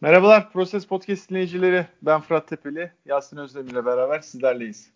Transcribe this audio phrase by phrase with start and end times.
[0.00, 1.86] Merhabalar Proses Podcast dinleyicileri.
[2.02, 4.86] Ben Fırat Tepeli, Yasin Özdemir ile beraber sizlerleyiz.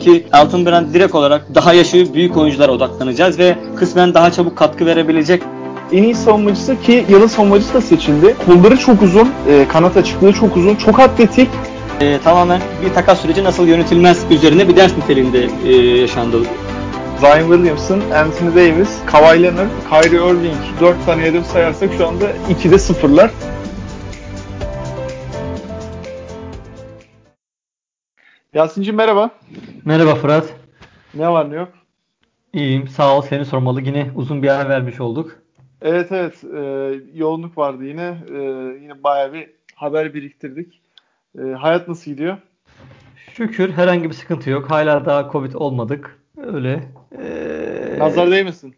[0.00, 4.86] Ki Altın Brand direkt olarak daha yaşı büyük oyunculara odaklanacağız ve kısmen daha çabuk katkı
[4.86, 5.42] verebilecek
[5.92, 8.36] En iyi savunmacısı ki yılın savunmacısı da seçildi.
[8.46, 11.48] Kolları çok uzun, e, kanat açıklığı çok uzun, çok atletik.
[12.00, 16.36] e, tamamen bir takas süreci nasıl yönetilmez üzerine bir ders niteliğinde e, yaşandı.
[17.20, 22.78] Zion Williamson, Anthony Davis, Kawhi Leonard, Kyrie Irving 4 tane hedef sayarsak şu anda 2'de
[22.78, 23.30] sıfırlar.
[28.54, 29.30] Yasin'cim merhaba.
[29.84, 30.54] Merhaba Fırat.
[31.14, 31.68] Ne var ne yok?
[32.52, 32.88] İyiyim.
[32.88, 33.22] Sağ ol.
[33.22, 33.80] Seni sormalı.
[33.82, 35.38] Yine uzun bir ara vermiş olduk.
[35.82, 36.60] Evet evet e,
[37.14, 38.18] yoğunluk vardı yine.
[38.30, 38.38] E,
[38.82, 40.80] yine bayağı bir haber biriktirdik.
[41.38, 42.36] E, hayat nasıl gidiyor?
[43.32, 44.70] Şükür herhangi bir sıkıntı yok.
[44.70, 46.18] Hala daha Covid olmadık.
[46.36, 46.82] Öyle.
[47.18, 48.74] Ee, Nazar değmesin.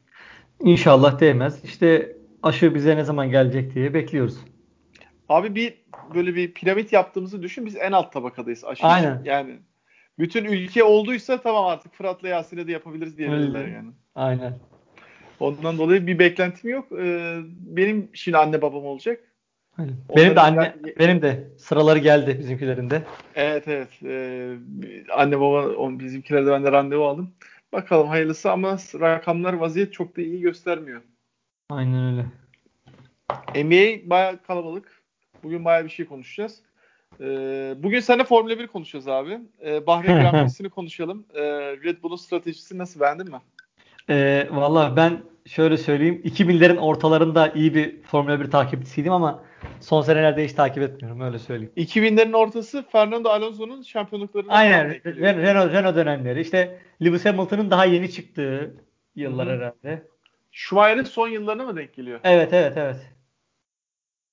[0.61, 1.65] İnşallah değmez.
[1.65, 4.39] İşte aşı bize ne zaman gelecek diye bekliyoruz.
[5.29, 5.80] Abi bir
[6.15, 7.67] böyle bir piramit yaptığımızı düşün.
[7.67, 8.87] Biz en alt tabakadayız için.
[8.87, 9.23] Aynen.
[9.25, 9.59] Yani
[10.19, 13.91] bütün ülke olduysa tamam artık Fırat'la Yasin'e de yapabiliriz diyebilirler yani.
[14.15, 14.59] Aynen.
[15.41, 16.93] Ondan dolayı bir beklentim yok.
[16.99, 19.21] Ee, benim şimdi anne babam olacak.
[19.79, 19.95] Aynen.
[20.17, 23.03] Benim de anne gel- benim de sıraları geldi bizimkilerin de.
[23.35, 23.89] Evet evet.
[24.05, 24.57] Ee,
[25.15, 27.31] anne baba bizimkilerde ben de randevu aldım.
[27.73, 31.03] Bakalım hayırlısı ama rakamlar vaziyet çok da iyi göstermiyor.
[31.71, 32.27] Aynen öyle.
[33.65, 35.00] NBA bayağı kalabalık.
[35.43, 36.59] Bugün bayağı bir şey konuşacağız.
[37.21, 39.39] Ee, bugün seninle Formula 1 konuşacağız abi.
[39.65, 41.27] Ee, Bahreyn Grand Prix'sini konuşalım.
[41.35, 41.43] Ee,
[41.85, 43.39] Red Bull'un stratejisi nasıl beğendin mi?
[44.11, 46.23] Ee, Valla ben şöyle söyleyeyim.
[46.25, 49.43] 2000'lerin ortalarında iyi bir Formula 1 takipçisiydim ama
[49.81, 51.21] son senelerde hiç takip etmiyorum.
[51.21, 51.73] Öyle söyleyeyim.
[51.77, 54.91] 2000'lerin ortası Fernando Alonso'nun şampiyonluklarına Aynen.
[55.05, 56.41] Renault, Renault dönemleri.
[56.41, 58.75] İşte Lewis Hamilton'ın daha yeni çıktığı
[59.17, 59.57] yıllar Hı hı.
[59.57, 60.03] herhalde.
[60.53, 62.21] Schumacher'in son yıllarına mı denk geliyor?
[62.25, 62.97] Evet evet evet.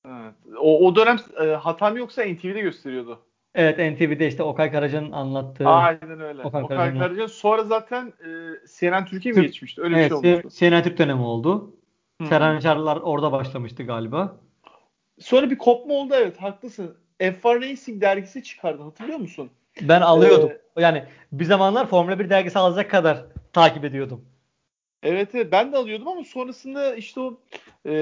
[0.08, 0.34] Evet.
[0.60, 3.20] O, o dönem e, hatam yoksa NTV'de gösteriyordu.
[3.56, 5.68] Evet NTV'de işte Okay Karaca'nın anlattığı.
[5.68, 6.44] Aynen öyle.
[6.44, 7.00] Okan Okan Karacan.
[7.00, 8.30] Karacan sonra zaten e,
[8.80, 9.82] CNN Türkiye mi Türk- geçmişti?
[9.82, 10.50] Öyle bir evet, şey olmuştu.
[10.60, 11.74] CNN Türk dönemi oldu.
[12.22, 12.28] Hı.
[12.28, 14.38] Serhan Çarlar orada başlamıştı galiba.
[15.20, 16.98] Sonra bir kopma oldu evet haklısın.
[17.20, 19.50] F1 Racing dergisi çıkardı hatırlıyor musun?
[19.82, 20.50] Ben alıyordum.
[20.78, 24.26] Ee, yani bir zamanlar Formula 1 dergisi alacak kadar takip ediyordum.
[25.04, 27.40] Evet, evet ben de alıyordum ama sonrasında işte o
[27.86, 27.94] e,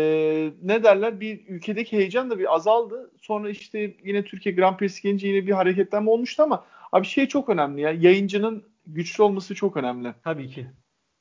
[0.64, 3.12] ne derler bir ülkedeki heyecan da bir azaldı.
[3.22, 7.50] Sonra işte yine Türkiye Grand Prix'si gelince yine bir hareketlenme olmuştu ama abi şey çok
[7.50, 10.14] önemli ya yayıncının güçlü olması çok önemli.
[10.24, 10.68] Tabii ki.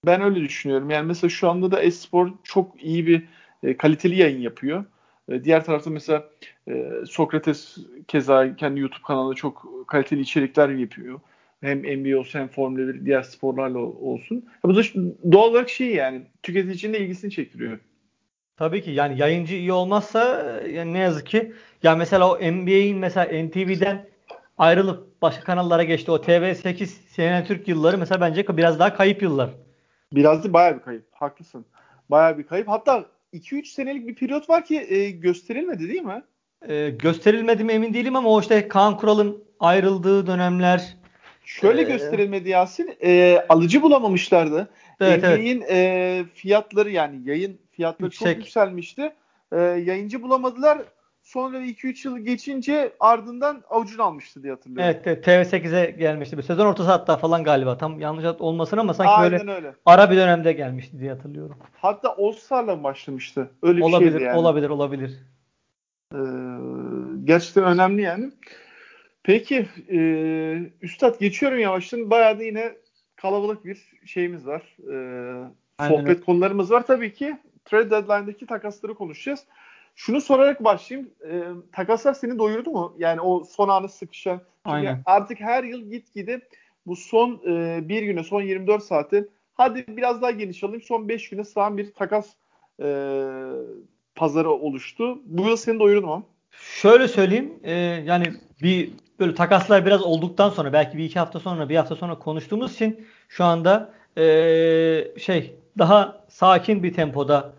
[0.06, 0.90] Ben öyle düşünüyorum.
[0.90, 3.22] Yani mesela şu anda da Espor çok iyi bir
[3.62, 4.84] e, kaliteli yayın yapıyor.
[5.28, 6.28] E, diğer tarafta mesela
[6.68, 11.20] e, Sokrates keza kendi YouTube kanalında çok kaliteli içerikler yapıyor.
[11.64, 14.34] Hem NBA olsun hem Formula 1 diğer sporlarla olsun.
[14.34, 14.82] Ya bu da
[15.32, 17.78] doğal olarak şey yani tüketicinin de ilgisini çektiriyor.
[18.56, 21.52] Tabii ki yani yayıncı iyi olmazsa yani ne yazık ki
[21.82, 24.06] ya mesela o NBA'in mesela NTV'den
[24.58, 26.10] ayrılıp başka kanallara geçti.
[26.10, 29.50] O TV8 CNN Türk yılları mesela bence biraz daha kayıp yıllar.
[30.12, 31.04] Biraz da bayağı bir kayıp.
[31.12, 31.66] Haklısın.
[32.10, 32.68] Bayağı bir kayıp.
[32.68, 36.22] Hatta 2-3 senelik bir periyot var ki e, gösterilmedi değil mi?
[36.68, 40.96] Ee, gösterilmedi mi emin değilim ama o işte Kaan Kural'ın ayrıldığı dönemler.
[41.44, 42.96] Şöyle Ee, gösterilmedi Yasin.
[43.04, 44.68] E, alıcı bulamamışlardı.
[45.00, 45.38] Evet, evet.
[45.38, 48.38] NBA'in e, fiyatları yani yayın fiyatları çok Yüksek.
[48.44, 49.12] yükselmişti.
[49.52, 50.78] E, yayıncı bulamadılar.
[51.22, 54.94] Sonra 2-3 yıl geçince ardından avucunu almıştı diye hatırlıyorum.
[55.06, 56.38] Evet, evet TV8'e gelmişti.
[56.38, 57.78] Bir sezon ortası hatta falan galiba.
[57.78, 59.74] Tam yanlış olmasın ama sanki Aynen böyle öyle.
[59.86, 61.56] ara bir dönemde gelmişti diye hatırlıyorum.
[61.76, 63.50] Hatta All Star'la mı başlamıştı?
[63.62, 64.38] Öyle bir olabilir, şeydi yani.
[64.38, 65.10] olabilir, olabilir.
[66.14, 66.18] Ee,
[67.24, 68.30] gerçekten önemli yani.
[69.24, 69.98] Peki e,
[70.82, 72.10] Üstad geçiyorum yavaştan.
[72.10, 72.72] Bayağı da yine
[73.16, 74.76] kalabalık bir şeyimiz var.
[75.78, 76.86] Aynen sohbet konularımız var.
[76.86, 79.40] Tabii ki trade deadline'daki takasları konuşacağız.
[79.96, 81.10] Şunu sorarak başlayayım.
[81.30, 81.42] Ee,
[81.72, 82.94] takaslar seni doyurdu mu?
[82.98, 84.40] Yani o son anı sıkışan.
[84.64, 85.02] Aynen.
[85.06, 86.40] artık her yıl gitgide
[86.86, 89.24] bu son e, bir güne, son 24 saate
[89.54, 90.82] hadi biraz daha geniş alayım.
[90.82, 92.28] Son 5 güne sığan bir takas
[92.82, 92.86] e,
[94.14, 95.18] pazarı oluştu.
[95.24, 96.26] Bu yıl seni doyurdu mu?
[96.50, 97.72] Şöyle söyleyeyim, e,
[98.06, 98.24] yani
[98.62, 102.74] bir böyle takaslar biraz olduktan sonra belki bir iki hafta sonra, bir hafta sonra konuştuğumuz
[102.74, 104.24] için şu anda e,
[105.18, 107.52] şey daha sakin bir tempoda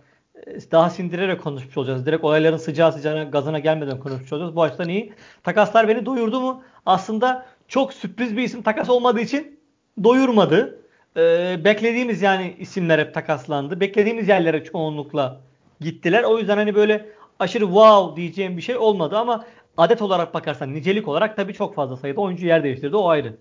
[0.72, 2.06] daha sindirerek konuşmuş olacağız.
[2.06, 4.56] Direkt olayların sıcağı sıcağına gazına gelmeden konuşmuş olacağız.
[4.56, 5.14] Bu açıdan iyi.
[5.44, 6.64] Takaslar beni doyurdu mu?
[6.86, 9.60] Aslında çok sürpriz bir isim takas olmadığı için
[10.04, 10.80] doyurmadı.
[11.18, 13.80] E, beklediğimiz yani isimler hep takaslandı.
[13.80, 15.42] Beklediğimiz yerlere çoğunlukla
[15.82, 16.24] gittiler.
[16.24, 17.06] O yüzden hani böyle
[17.40, 19.46] aşırı wow diyeceğim bir şey olmadı ama
[19.78, 22.96] adet olarak bakarsan nicelik olarak tabii çok fazla sayıda oyuncu yer değiştirdi.
[22.96, 23.38] O ayrı.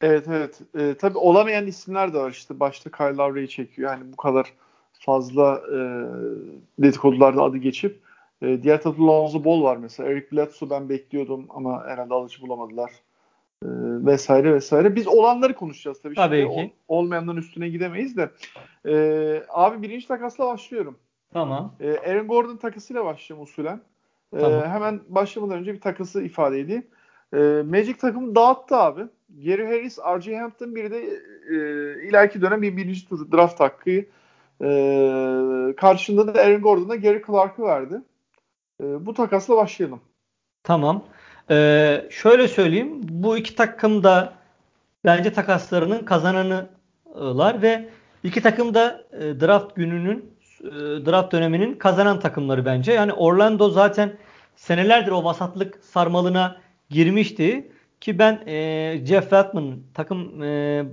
[0.00, 0.60] Evet evet.
[0.78, 2.60] Ee, tabii olamayan isimler de var işte.
[2.60, 3.92] Başta Kyle Lowry'i çekiyor.
[3.92, 4.52] Yani bu kadar
[4.92, 5.78] fazla e,
[6.78, 8.08] dedikodularda adı geçip
[8.42, 10.08] E, diğer tarafta Lonzo Ball var mesela.
[10.08, 12.90] Eric Bledsoe ben bekliyordum ama herhalde alıcı bulamadılar.
[13.62, 13.68] E,
[14.06, 14.96] vesaire vesaire.
[14.96, 16.14] Biz olanları konuşacağız tabii.
[16.14, 16.72] Tabii Şimdi ki.
[16.88, 18.30] O, olmayanların üstüne gidemeyiz de.
[18.88, 20.98] E, abi birinci takasla başlıyorum.
[21.32, 21.74] Tamam.
[21.80, 23.80] E, Aaron Gordon takasıyla başlayalım usulen.
[24.36, 24.62] E, tamam.
[24.62, 26.86] Hemen başlamadan önce bir takası ifade edeyim.
[27.32, 29.02] E, Magic takımı dağıttı abi.
[29.44, 30.36] Gary Harris, R.J.
[30.36, 30.98] Hampton bir de
[31.50, 31.56] e,
[32.08, 34.04] ileriki dönem bir birinci tur draft hakkı
[34.62, 38.02] e, karşında da Aaron Gordon'a Gary Clark'ı verdi.
[38.82, 40.00] E, bu takasla başlayalım.
[40.62, 41.04] Tamam.
[41.50, 43.00] Ee, şöyle söyleyeyim.
[43.02, 44.32] Bu iki takım da
[45.04, 47.88] bence takaslarının kazananılar ve
[48.22, 52.92] iki takım da e, draft gününün e, draft döneminin kazanan takımları bence.
[52.92, 54.16] Yani Orlando zaten
[54.56, 56.56] senelerdir o vasatlık sarmalına
[56.90, 57.72] girmişti.
[58.00, 60.84] Ki ben e, Jeff Weltman takım e,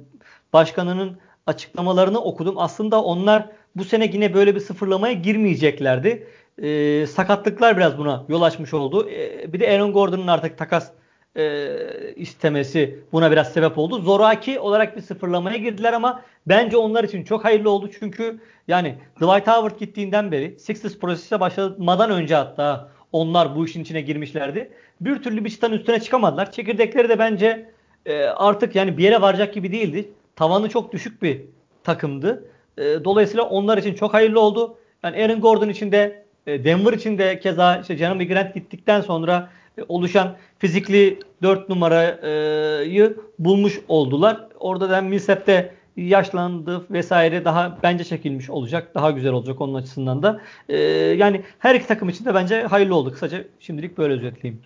[0.54, 2.56] başkanının açıklamalarını okudum.
[2.58, 6.28] Aslında onlar bu sene yine böyle bir sıfırlamaya girmeyeceklerdi.
[6.64, 9.10] E, sakatlıklar biraz buna yol açmış oldu.
[9.10, 10.92] E, bir de Aaron Gordon'un artık takas
[11.38, 11.78] e,
[12.16, 14.02] istemesi buna biraz sebep oldu.
[14.02, 17.90] Zoraki olarak bir sıfırlamaya girdiler ama bence onlar için çok hayırlı oldu.
[18.00, 24.02] Çünkü yani Dwight Howard gittiğinden beri Sixers prosesine başlamadan önce hatta onlar bu işin içine
[24.02, 24.72] girmişlerdi.
[25.02, 26.52] Bir türlü bir çıtanın üstüne çıkamadılar.
[26.52, 27.70] Çekirdekleri de bence
[28.06, 30.12] e, artık yani bir yere varacak gibi değildi.
[30.36, 31.42] Tavanı çok düşük bir
[31.84, 32.46] takımdı.
[32.78, 34.78] E, dolayısıyla onlar için çok hayırlı oldu.
[35.04, 39.50] Yani Aaron Gordon için de e, Denver için de keza işte Jeremy Grant gittikten sonra
[39.88, 44.48] oluşan fizikli 4 numarayı bulmuş oldular.
[44.60, 48.96] Orada da Millsap de yaşlandı vesaire daha bence çekilmiş olacak.
[48.96, 50.42] Daha güzel olacak onun açısından da.
[50.70, 50.78] Ee,
[51.18, 53.12] yani her iki takım için de bence hayırlı oldu.
[53.12, 54.62] Kısaca şimdilik böyle özetleyeyim.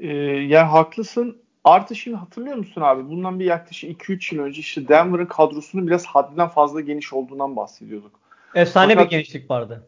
[0.00, 0.08] Ee,
[0.46, 1.36] yani haklısın.
[1.64, 3.08] Artı şimdi hatırlıyor musun abi?
[3.08, 8.12] Bundan bir yaklaşık 2-3 yıl önce işte Denver'ın kadrosunun biraz haddinden fazla geniş olduğundan bahsediyorduk.
[8.54, 9.86] Efsane Fakat, bir genişlik vardı.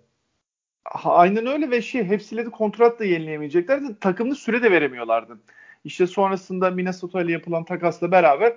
[1.04, 4.00] Aynen öyle ve şey hepsiyle de kontrat da yenileyemeyeceklerdi.
[4.00, 5.38] Takımda süre de veremiyorlardı.
[5.84, 8.56] İşte sonrasında Minnesota ile yapılan takasla beraber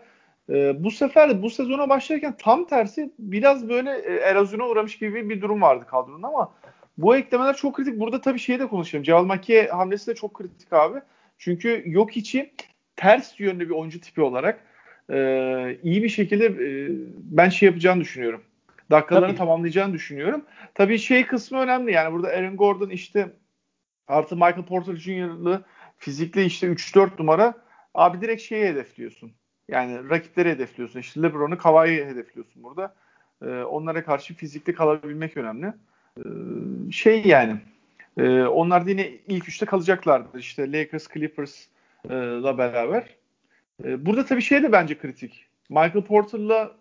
[0.50, 5.42] e, bu sefer bu sezona başlarken tam tersi biraz böyle e, erozyona uğramış gibi bir
[5.42, 6.54] durum vardı kadronun ama
[6.98, 8.00] bu eklemeler çok kritik.
[8.00, 9.04] Burada tabii şeyi de konuşalım.
[9.04, 11.00] Cemal Makiye hamlesi de çok kritik abi.
[11.38, 12.54] Çünkü yok içi
[12.96, 14.60] ters yönlü bir oyuncu tipi olarak
[15.10, 15.18] e,
[15.84, 18.42] iyi bir şekilde e, ben şey yapacağını düşünüyorum.
[18.92, 19.38] Dakikalarını Tabii.
[19.38, 20.46] tamamlayacağını düşünüyorum.
[20.74, 21.92] Tabii şey kısmı önemli.
[21.92, 23.30] Yani burada Aaron Gordon işte
[24.08, 25.64] artı Michael Porter Jr.'lı
[25.98, 27.54] fizikli işte 3-4 numara
[27.94, 29.32] abi direkt şeyi hedefliyorsun.
[29.68, 31.00] Yani rakipleri hedefliyorsun.
[31.00, 32.96] İşte LeBron'u Kawhi'yi hedefliyorsun burada.
[33.42, 35.74] E, onlara karşı fizikli kalabilmek önemli.
[36.18, 36.24] E,
[36.92, 37.58] şey yani
[38.18, 40.40] e, onlar da yine ilk üçte kalacaklardır.
[40.40, 43.16] İşte Lakers, Clippers'la e, beraber.
[43.84, 45.46] E, burada tabii şey de bence kritik.
[45.70, 46.72] Michael Porter'la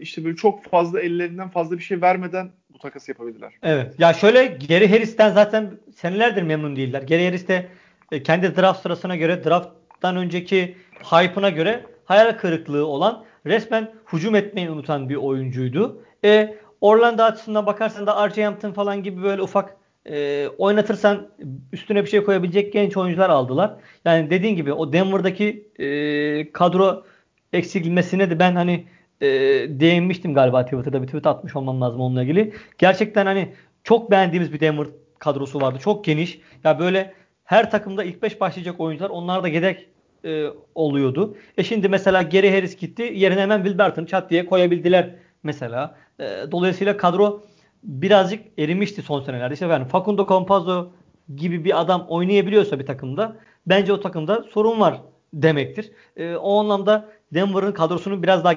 [0.00, 3.52] işte böyle çok fazla ellerinden fazla bir şey vermeden bu takası yapabilirler.
[3.62, 3.94] Evet.
[3.98, 7.02] Ya şöyle Gary Harris'ten zaten senelerdir memnun değiller.
[7.02, 7.68] Gary Harris de
[8.12, 14.70] e, kendi draft sırasına göre drafttan önceki hype'ına göre hayal kırıklığı olan resmen hücum etmeyi
[14.70, 16.02] unutan bir oyuncuydu.
[16.24, 18.44] E, Orlando açısından bakarsan da R.J.
[18.44, 19.76] Hampton falan gibi böyle ufak
[20.06, 21.28] e, oynatırsan
[21.72, 23.74] üstüne bir şey koyabilecek genç oyuncular aldılar.
[24.04, 27.04] Yani dediğin gibi o Denver'daki e, kadro
[27.52, 28.86] eksilmesine de ben hani
[29.20, 29.28] e,
[29.68, 32.54] değinmiştim galiba Twitter'da bir tweet atmış olmam lazım onunla ilgili.
[32.78, 33.52] Gerçekten hani
[33.84, 34.86] çok beğendiğimiz bir Denver
[35.18, 35.78] kadrosu vardı.
[35.82, 36.40] Çok geniş.
[36.64, 39.88] Ya böyle her takımda ilk 5 başlayacak oyuncular onlar da yedek
[40.24, 41.36] e, oluyordu.
[41.58, 43.12] E şimdi mesela Gary Harris gitti.
[43.14, 45.96] Yerine hemen Will çat diye koyabildiler mesela.
[46.20, 47.42] E, dolayısıyla kadro
[47.82, 49.54] birazcık erimişti son senelerde.
[49.54, 50.90] İşte yani Facundo Campazzo
[51.36, 55.00] gibi bir adam oynayabiliyorsa bir takımda bence o takımda sorun var
[55.32, 55.92] demektir.
[56.16, 58.52] E, o anlamda Denver'ın kadrosunun biraz daha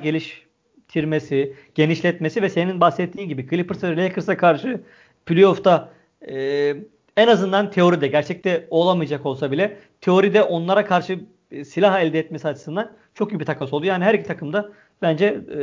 [0.91, 4.81] geliştirmesi, genişletmesi ve senin bahsettiğin gibi Clippers ve Lakers'a karşı
[5.25, 5.89] playoff'ta
[6.27, 6.75] e,
[7.17, 11.19] en azından teoride, gerçekte olamayacak olsa bile teoride onlara karşı
[11.51, 13.86] e, silah elde etmesi açısından çok iyi bir takas oldu.
[13.86, 14.71] Yani her iki takımda
[15.01, 15.62] bence e,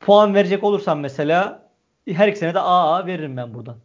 [0.00, 1.68] puan verecek olursam mesela
[2.08, 3.76] her ikisine de AA veririm ben buradan.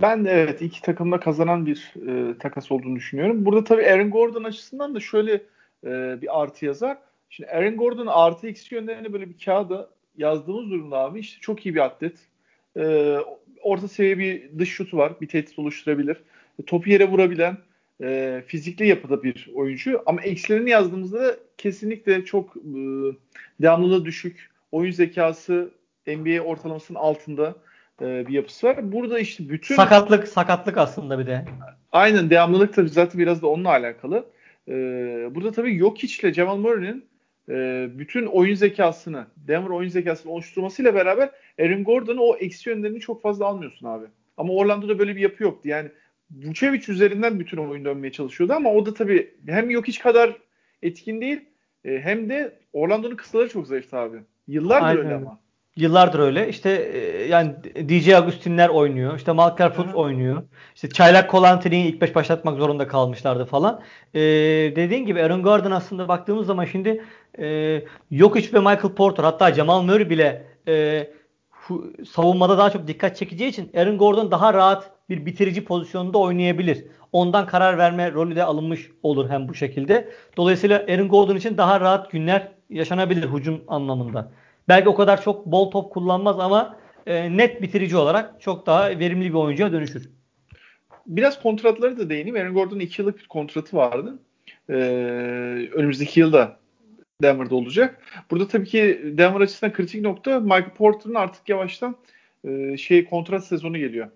[0.00, 3.44] Ben de evet iki takımda kazanan bir e, takas olduğunu düşünüyorum.
[3.44, 5.32] Burada tabii Aaron Gordon açısından da şöyle
[5.84, 6.98] e, bir artı yazar.
[7.30, 11.74] Şimdi Aaron Gordon artı eksi yönlerini böyle bir kağıda yazdığımız durumda abi işte çok iyi
[11.74, 12.18] bir atlet.
[12.76, 13.16] E,
[13.62, 15.12] orta seviye bir dış şutu var.
[15.20, 16.16] Bir tehdit oluşturabilir.
[16.66, 17.56] Topu yere vurabilen
[18.02, 20.02] e, fizikli yapıda bir oyuncu.
[20.06, 22.60] Ama eksilerini yazdığımızda da kesinlikle çok e,
[23.60, 24.50] devamlılığı düşük.
[24.72, 25.70] Oyun zekası
[26.06, 27.54] NBA ortalamasının altında
[28.02, 28.92] e, bir yapısı var.
[28.92, 29.74] Burada işte bütün...
[29.76, 31.44] Sakatlık, sakatlık aslında bir de.
[31.92, 34.26] Aynen devamlılık tabii zaten biraz da onunla alakalı.
[34.68, 34.74] E,
[35.34, 37.09] burada tabii yok ile Jamal Murray'nin
[37.48, 41.30] e, bütün oyun zekasını, Denver oyun zekasını oluşturmasıyla beraber
[41.60, 44.06] Aaron Gordon'un o eksi yönlerini çok fazla almıyorsun abi.
[44.36, 45.68] Ama Orlando'da böyle bir yapı yoktu.
[45.68, 45.88] Yani
[46.30, 50.36] Vucevic üzerinden bütün oyun dönmeye çalışıyordu ama o da tabii hem yok hiç kadar
[50.82, 51.40] etkin değil
[51.84, 54.18] e, hem de Orlando'nun kısaları çok zayıftı abi.
[54.48, 55.04] Yıllardır Aynen.
[55.04, 55.40] öyle ama.
[55.80, 56.48] Yıllardır öyle.
[56.48, 57.54] İşte e, yani
[57.88, 59.16] DJ Agustinler oynuyor.
[59.16, 60.42] İşte Malker Fultz oynuyor.
[60.74, 63.80] İşte Çaylak Kolantri'yi ilk beş başlatmak zorunda kalmışlardı falan.
[64.14, 64.20] Ee,
[64.76, 67.04] dediğin gibi Aaron Gordon aslında baktığımız zaman şimdi
[67.38, 67.82] e,
[68.12, 71.06] Jokic ve Michael Porter hatta Jamal Murray bile e,
[72.08, 76.84] savunmada daha çok dikkat çekeceği için Aaron Gordon daha rahat bir bitirici pozisyonunda oynayabilir.
[77.12, 80.08] Ondan karar verme rolü de alınmış olur hem bu şekilde.
[80.36, 84.30] Dolayısıyla Aaron Gordon için daha rahat günler yaşanabilir hücum anlamında.
[84.70, 89.28] Belki o kadar çok bol top kullanmaz ama e, net bitirici olarak çok daha verimli
[89.28, 90.10] bir oyuncuya dönüşür.
[91.06, 92.36] Biraz kontratları da değineyim.
[92.36, 94.18] Aaron Gordon'un 2 yıllık bir kontratı vardı.
[94.68, 94.74] Ee,
[95.72, 96.58] önümüzdeki yılda
[97.22, 98.02] Denver'da olacak.
[98.30, 101.96] Burada tabii ki Denver açısından kritik nokta Michael Porter'ın artık yavaştan
[102.44, 104.10] e, şey kontrat sezonu geliyor.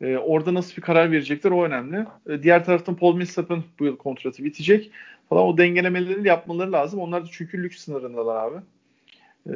[0.00, 2.06] E, orada nasıl bir karar verecekler o önemli.
[2.28, 4.90] E, diğer taraftan Paul Millsap'ın bu yıl kontratı bitecek
[5.28, 7.00] falan o dengelemelerini yapmaları lazım.
[7.00, 8.56] Onlar da çünkü lüks sınırındalar abi.
[9.48, 9.54] E,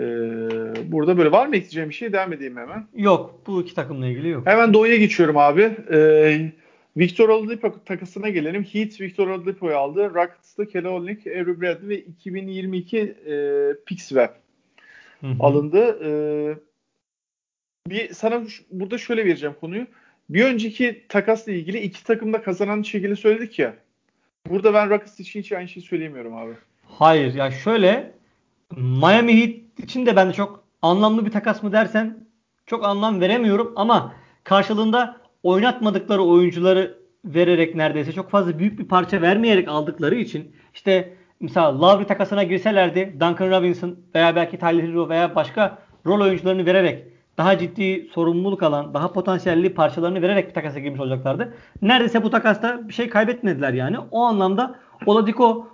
[0.92, 2.12] burada böyle var mı ekleyeceğim bir şey?
[2.12, 2.86] Devam edeyim hemen.
[2.96, 3.42] Yok.
[3.46, 4.46] Bu iki takımla ilgili yok.
[4.46, 5.62] Hemen Doğu'ya geçiyorum abi.
[5.92, 6.52] E,
[6.96, 8.64] Victor Oladipo takasına gelelim.
[8.64, 10.14] Heat Victor Oladipo'yu aldı.
[10.14, 14.30] Rockets'ta Kelly Olynyk, Avery Bradley ve 2022 e, ver
[15.40, 15.98] alındı.
[16.04, 16.10] E,
[17.90, 19.86] bir sana burada şöyle vereceğim konuyu.
[20.30, 23.74] Bir önceki takasla ilgili iki takımda kazanan şekilde söyledik ya.
[24.48, 26.52] Burada ben Rockets için hiç aynı şeyi söyleyemiyorum abi.
[26.84, 28.17] Hayır ya şöyle
[28.76, 32.26] Miami Heat için de ben çok anlamlı bir takas mı dersen
[32.66, 34.12] çok anlam veremiyorum ama
[34.44, 41.80] karşılığında oynatmadıkları oyuncuları vererek neredeyse çok fazla büyük bir parça vermeyerek aldıkları için işte mesela
[41.80, 47.04] Lowry takasına girselerdi Duncan Robinson veya belki Tyler Hero veya başka rol oyuncularını vererek
[47.38, 51.54] daha ciddi sorumluluk alan, daha potansiyelli parçalarını vererek bir takasa girmiş olacaklardı.
[51.82, 53.98] Neredeyse bu takasta bir şey kaybetmediler yani.
[54.10, 54.74] O anlamda
[55.06, 55.68] Oladipo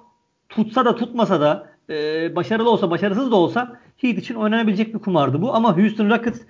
[0.49, 5.43] tutsa da tutmasa da e, başarılı olsa başarısız da olsa Heat için oynanabilecek bir kumardı
[5.43, 5.55] bu.
[5.55, 6.41] Ama Houston Rockets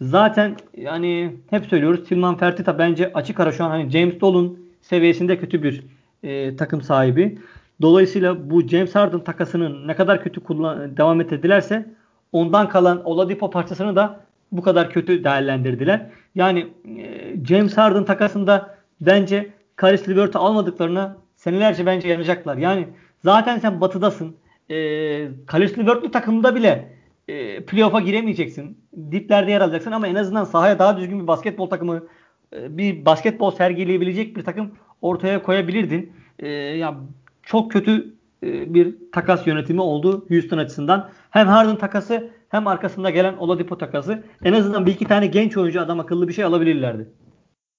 [0.00, 5.38] zaten yani hep söylüyoruz Tilman Fertitta bence açık ara şu an hani James Dolan seviyesinde
[5.38, 5.82] kötü bir
[6.22, 7.38] e, takım sahibi.
[7.82, 11.86] Dolayısıyla bu James Harden takasının ne kadar kötü kullan devam ettirdilerse
[12.32, 14.20] ondan kalan Oladipo parçasını da
[14.52, 16.06] bu kadar kötü değerlendirdiler.
[16.34, 16.66] Yani
[16.98, 22.56] e, James Harden takasında bence Karis LeVert'ı almadıklarına senelerce bence yanacaklar.
[22.56, 22.88] Yani
[23.24, 24.36] zaten sen batıdasın.
[24.70, 28.78] E, Karis LeVert'lü takımda bile e, playoff'a giremeyeceksin.
[29.10, 32.06] Diplerde yer alacaksın ama en azından sahaya daha düzgün bir basketbol takımı
[32.52, 36.12] e, bir basketbol sergileyebilecek bir takım ortaya koyabilirdin.
[36.38, 37.00] E, ya
[37.42, 41.10] çok kötü e, bir takas yönetimi oldu Houston açısından.
[41.30, 44.24] Hem Harden takası hem arkasında gelen Oladipo takası.
[44.44, 47.08] En azından bir iki tane genç oyuncu adam akıllı bir şey alabilirlerdi.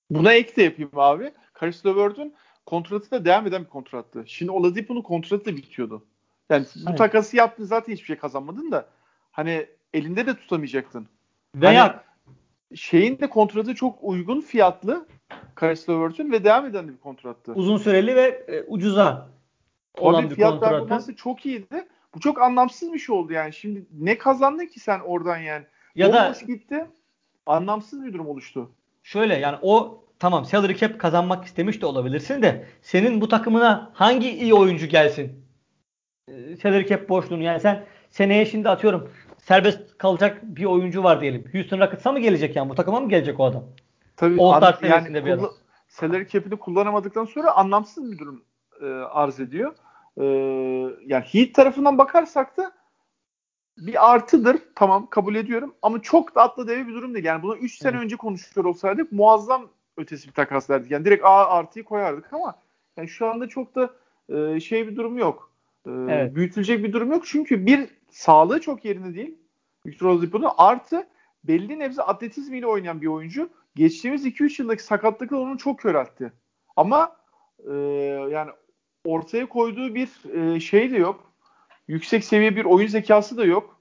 [0.10, 1.32] Buna ek de yapayım abi.
[1.62, 2.34] Caris LeVert'ün
[2.66, 4.24] kontratı da devam eden bir kontrattı.
[4.28, 6.04] Şimdi Oladipo'nun kontratı da bitiyordu.
[6.50, 6.98] Yani bu evet.
[6.98, 8.86] takası yaptın zaten hiçbir şey kazanmadın da
[9.32, 11.08] hani elinde de tutamayacaktın.
[11.56, 15.06] Veya hani şeyin de kontratı çok uygun fiyatlı
[15.62, 17.54] Caris LeVert'ün ve devam eden bir kontrattı.
[17.54, 19.30] Uzun süreli ve e, ucuza
[19.98, 20.72] olan Tabii bir fiyat kontratı.
[20.72, 21.88] performansı çok iyiydi.
[22.16, 23.54] Bu çok anlamsız bir şey oldu yani.
[23.54, 25.66] Şimdi ne kazandın ki sen oradan yani?
[25.96, 26.86] Ya Olmuş da gitti.
[27.46, 28.72] Anlamsız bir durum oluştu.
[29.04, 34.30] Şöyle yani o tamam salary cap kazanmak istemiş de olabilirsin de senin bu takımına hangi
[34.30, 35.45] iyi oyuncu gelsin?
[36.30, 41.46] Ee, salary cap boşluğunu yani sen seneye şimdi atıyorum serbest kalacak bir oyuncu var diyelim.
[41.54, 42.70] Houston Rockets'a mı gelecek yani?
[42.70, 43.64] Bu takıma mı gelecek o adam?
[44.18, 45.52] Tabii All-Star yani bir adam.
[45.88, 48.44] Salary cap'ini kullanamadıktan sonra anlamsız bir durum
[48.82, 49.76] e, arz ediyor.
[50.18, 50.26] E,
[51.06, 52.72] yani Heat tarafından bakarsak da
[53.78, 54.58] bir artıdır.
[54.76, 55.76] Tamam kabul ediyorum.
[55.82, 57.26] Ama çok da atla devi bir durum değil.
[57.26, 59.68] Yani bunu 3 sene önce konuşuyor olsaydık muazzam
[59.98, 60.92] ötesi bir takas derdik.
[60.92, 62.56] Yani direkt A artıyı koyardık ama
[62.98, 63.90] yani şu anda çok da
[64.30, 65.55] e, şey bir durum yok.
[65.86, 66.36] E, evet.
[66.36, 67.24] Büyütülecek bir durum yok.
[67.26, 69.36] Çünkü bir sağlığı çok yerinde değil.
[69.86, 71.08] Victor Oladipo'nun artı
[71.44, 73.50] belli nebze atletizmiyle oynayan bir oyuncu.
[73.76, 76.34] Geçtiğimiz 2-3 yıldaki sakatlıklar onu çok köreltti.
[76.76, 77.16] Ama
[77.72, 77.74] e,
[78.32, 78.52] yani
[79.06, 81.32] ortaya koyduğu bir e, şey de yok.
[81.88, 83.80] Yüksek seviye bir oyun zekası da yok.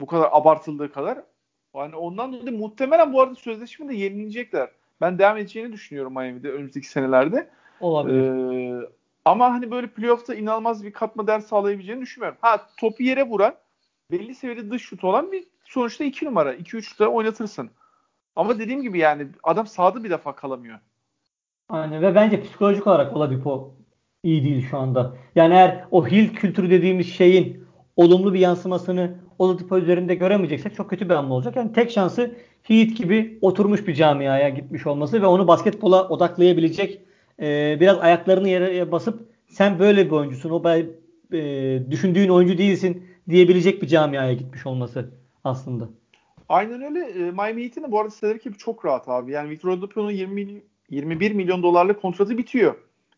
[0.00, 1.18] Bu kadar abartıldığı kadar.
[1.76, 4.70] Yani ondan dolayı muhtemelen bu arada sözleşme de yenilecekler.
[5.00, 7.50] Ben devam edeceğini düşünüyorum Miami'de önümüzdeki senelerde.
[7.80, 8.82] Olabilir.
[8.82, 8.88] Ee,
[9.24, 12.38] ama hani böyle playoff'ta inanılmaz bir katma değer sağlayabileceğini düşünmüyorum.
[12.40, 13.54] Ha topu yere vuran
[14.10, 16.54] belli seviyede dış şut olan bir sonuçta 2 numara.
[16.54, 17.70] 2-3'te oynatırsın.
[18.36, 20.78] Ama dediğim gibi yani adam sağda bir defa kalamıyor.
[21.68, 23.74] Aynen ve bence psikolojik olarak Oladipo
[24.22, 25.16] iyi değil şu anda.
[25.34, 27.64] Yani eğer o Hill kültürü dediğimiz şeyin
[27.96, 31.56] olumlu bir yansımasını Oladipo üzerinde göremeyeceksek çok kötü bir hamle olacak.
[31.56, 37.00] Yani tek şansı Heat gibi oturmuş bir camiaya gitmiş olması ve onu basketbola odaklayabilecek
[37.40, 40.50] e, biraz ayaklarını yere basıp sen böyle bir oyuncusun.
[40.50, 40.62] O
[41.32, 45.10] e, düşündüğün oyuncu değilsin diyebilecek bir camiaya gitmiş olması
[45.44, 45.88] aslında.
[46.48, 47.00] Aynen öyle.
[47.00, 49.32] E, Miami Heat'in bu arada salary cap'i çok rahat abi.
[49.32, 52.74] Yani Victor Oladipo'nun 20 21 milyon dolarlık kontratı bitiyor.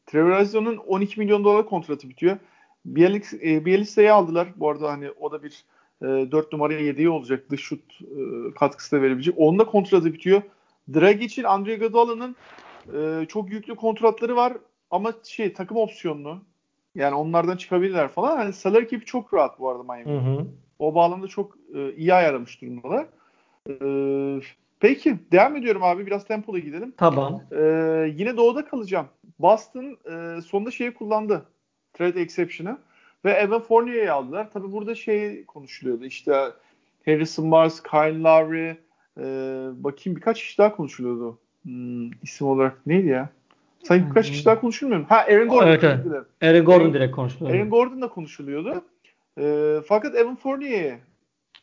[0.07, 2.37] Trevor Arizo'nun 12 milyon dolarlık kontratı bitiyor.
[2.85, 4.49] Bielisa'yı e, aldılar.
[4.57, 5.64] Bu arada hani o da bir
[6.02, 7.50] e, 4 numaraya 7'yi olacak.
[7.50, 9.35] Dış şut e, katkısı da verebilecek.
[9.38, 10.43] Onun da kontratı bitiyor.
[10.95, 12.37] Dragic'in, Andre Iguodala'nın
[12.95, 14.53] e, çok yüklü kontratları var
[14.91, 16.39] ama şey takım opsiyonlu.
[16.95, 18.37] Yani onlardan çıkabilirler falan.
[18.37, 20.12] Hani salary cap'i çok rahat bu arada Miami.
[20.12, 20.47] Hı hı.
[20.79, 23.07] O bağlamda çok e, iyi ayarlamış durumdalar.
[23.69, 23.75] E,
[24.81, 26.07] peki devam ediyorum abi.
[26.07, 26.95] Biraz tempolu gidelim.
[26.97, 27.43] Tamam.
[27.53, 27.62] E,
[28.17, 29.07] yine doğuda kalacağım.
[29.39, 31.47] Boston e, sonunda şeyi kullandı.
[31.93, 32.79] Trade exception'ı.
[33.25, 34.51] Ve Evan Fournier'i aldılar.
[34.51, 36.05] Tabi burada şey konuşuluyordu.
[36.05, 36.51] İşte
[37.05, 38.77] Harrison Barnes, Kyle Lowry,
[39.19, 39.25] e,
[39.85, 41.39] bakayım birkaç kişi daha konuşuluyordu.
[41.62, 43.28] Hmm, isim olarak neydi ya?
[43.83, 45.07] Sanki birkaç kişi daha konuşulmuyor mu?
[45.09, 45.66] Ha Aaron Gordon.
[45.66, 46.26] Evet, evet.
[46.42, 47.57] Aaron Gordon Aaron, direkt konuşuluyor.
[47.57, 48.85] Aaron Gordon da konuşuluyordu.
[49.38, 50.99] E, fakat Evan Fournier'i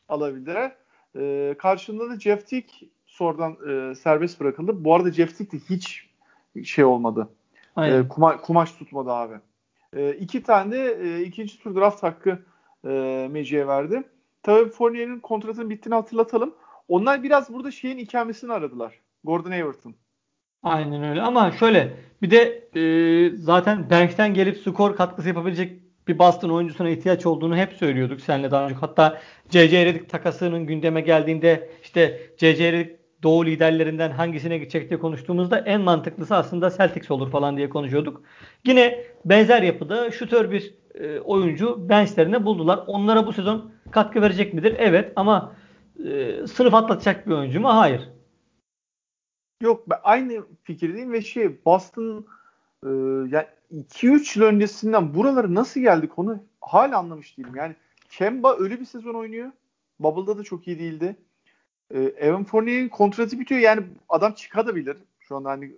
[0.09, 0.71] alabildiler.
[1.15, 4.83] E, karşılığında da Jeff Tick sonradan e, serbest bırakıldı.
[4.83, 6.09] Bu arada Jeff Tick de hiç
[6.63, 7.29] şey olmadı.
[7.77, 9.35] E, kuma, kumaş tutmadı abi.
[9.95, 12.39] E, iki tane de e, ikinci tur draft hakkı
[12.85, 14.03] e, Magic'e verdi.
[14.43, 16.55] Tabii Fournier'in kontratının bittiğini hatırlatalım.
[16.87, 18.99] Onlar biraz burada şeyin ikamesini aradılar.
[19.23, 19.95] Gordon Hayward'ın.
[20.63, 26.49] Aynen öyle ama şöyle bir de e, zaten bench'ten gelip skor katkısı yapabilecek bir Boston
[26.49, 28.75] oyuncusuna ihtiyaç olduğunu hep söylüyorduk seninle daha önce.
[28.75, 29.85] Hatta C.C.
[29.85, 32.71] Redick takasının gündeme geldiğinde işte C.C.
[32.71, 38.21] Redick Doğu liderlerinden hangisine gidecek diye konuştuğumuzda en mantıklısı aslında Celtics olur falan diye konuşuyorduk.
[38.65, 42.79] Yine benzer yapıda şutör bir e, oyuncu benchlerine buldular.
[42.87, 44.75] Onlara bu sezon katkı verecek midir?
[44.77, 45.55] Evet ama
[46.05, 47.69] e, sınıf atlatacak bir oyuncu mu?
[47.69, 48.09] Hayır.
[49.61, 52.25] Yok ben aynı fikirdeyim ve şey Boston
[52.83, 52.89] e,
[53.35, 57.55] yani 2-3 yıl öncesinden buralara nasıl geldik onu hala anlamış değilim.
[57.55, 57.75] Yani
[58.09, 59.51] Kemba öyle bir sezon oynuyor.
[59.99, 61.15] Bubble'da da çok iyi değildi.
[61.91, 63.61] E, Evan Fournier'in kontratı bitiyor.
[63.61, 64.97] Yani adam çıkabilir.
[65.19, 65.71] Şu anda hani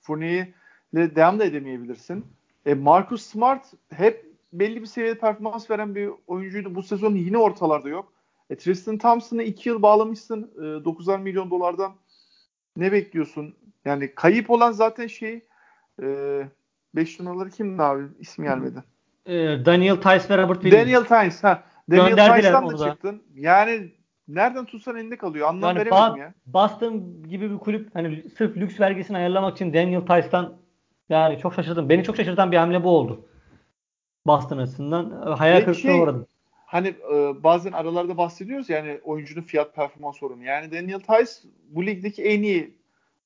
[0.00, 2.26] Fournier'le devam da edemeyebilirsin.
[2.66, 6.74] E, Marcus Smart hep belli bir seviyede performans veren bir oyuncuydu.
[6.74, 8.12] Bu sezon yine ortalarda yok.
[8.50, 10.50] E, Tristan Thompson'ı 2 yıl bağlamışsın.
[10.56, 11.92] E, 9'ar milyon dolardan.
[12.76, 13.54] Ne bekliyorsun?
[13.84, 15.44] Yani kayıp olan zaten şey
[15.98, 18.02] 5 e, numaraları kimdi abi?
[18.18, 18.84] İsmi gelmedi.
[19.26, 19.34] E,
[19.64, 20.84] Daniel Tice ve Robert Williams.
[20.84, 21.62] Daniel Tice ha.
[21.90, 23.22] Daniel Tice'dan da çıktın.
[23.34, 23.92] Yani
[24.28, 25.48] nereden tutsan elinde kalıyor.
[25.48, 26.34] Anlam yani veremedim ba- ya.
[26.46, 30.56] Boston gibi bir kulüp hani sırf lüks vergisini ayarlamak için Daniel Tice'dan
[31.08, 31.88] yani çok şaşırdım.
[31.88, 33.28] Beni çok şaşırtan bir hamle bu oldu.
[34.26, 35.10] Boston açısından.
[35.10, 36.26] Hayal kırıklığına şey, uğradım.
[36.66, 40.44] Hani e, bazen aralarda bahsediyoruz yani oyuncunun fiyat performans oranı.
[40.44, 41.32] Yani Daniel Tice
[41.70, 42.74] bu ligdeki en iyi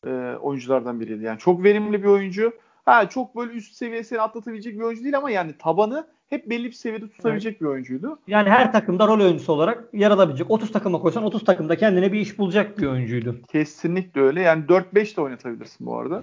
[0.06, 1.24] e, oyunculardan biriydi.
[1.24, 2.52] Yani çok verimli bir oyuncu.
[2.84, 6.72] Ha çok böyle üst seviyesini atlatabilecek bir oyuncu değil ama yani tabanı hep belli bir
[6.72, 7.60] seviyede tutabilecek evet.
[7.60, 8.18] bir oyuncuydu.
[8.26, 10.50] Yani her takımda rol oyuncusu olarak yer alabilecek.
[10.50, 13.36] 30 takıma koysan 30 takımda kendine bir iş bulacak bir oyuncuydu.
[13.52, 14.40] Kesinlikle öyle.
[14.40, 16.22] Yani 4-5 de oynatabilirsin bu arada.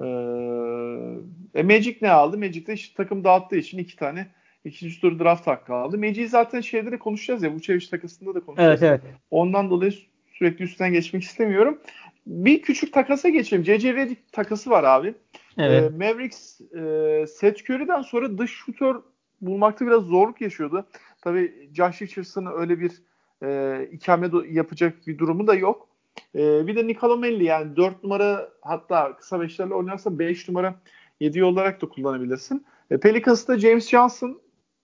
[0.00, 2.38] Ee, e Magic ne aldı?
[2.38, 4.26] Magic de işte takım dağıttığı için iki tane
[4.64, 5.98] ikinci tur draft hakkı aldı.
[5.98, 7.54] Magic'i zaten şeyde de konuşacağız ya.
[7.54, 8.82] Bu çeviş takasında da konuşacağız.
[8.82, 9.14] Evet evet.
[9.30, 9.92] Ondan dolayı
[10.32, 11.78] sürekli üstten geçmek istemiyorum.
[12.26, 13.62] Bir küçük takasa geçelim.
[13.62, 13.94] C.C.
[13.94, 15.14] Redick takası var abi.
[15.58, 15.82] Evet.
[15.82, 19.02] Ee, Mavericks e, Seth Curry'den sonra dış şutör
[19.40, 20.86] bulmakta biraz zorluk yaşıyordu.
[21.20, 22.92] Tabii Josh Richardson'ın öyle bir
[23.42, 25.88] e, ikame yapacak bir durumu da yok.
[26.34, 30.74] E, bir de Nicolo Melli yani 4 numara hatta kısa beşlerle oynarsa 5 numara
[31.20, 32.66] 7 olarak da kullanabilirsin.
[32.90, 34.40] E, Pelicans'ta James Johnson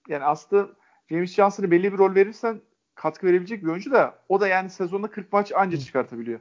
[0.08, 0.68] yani aslında
[1.10, 2.60] James Johnson'a belli bir rol verirsen
[2.94, 6.40] katkı verebilecek bir oyuncu da o da yani sezonda 40 maç anca çıkartabiliyor.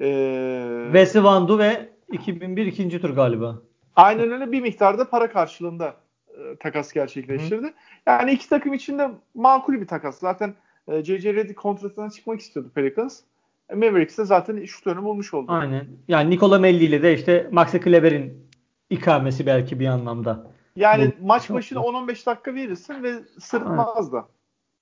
[0.00, 3.62] Ee, Wes Vandu ve 2001 ikinci tur galiba.
[3.96, 5.96] Aynen öyle bir miktarda para karşılığında
[6.28, 7.66] e, takas gerçekleştirdi.
[7.66, 7.72] Hı.
[8.06, 10.18] Yani iki takım için de makul bir takas.
[10.18, 10.54] Zaten
[10.88, 11.34] e, J.J.
[11.34, 13.20] Redick kontratından çıkmak istiyordu Pelicans.
[13.68, 15.52] E, Mavericks de zaten şutörünü bulmuş oldu.
[15.52, 15.86] Aynen.
[16.08, 18.48] Yani Nikola Melli ile de işte Maxi Kleber'in
[18.90, 20.46] ikamesi belki bir anlamda.
[20.76, 24.26] Yani Bu, maç başına 10-15 dakika verirsin ve sırtmaz da.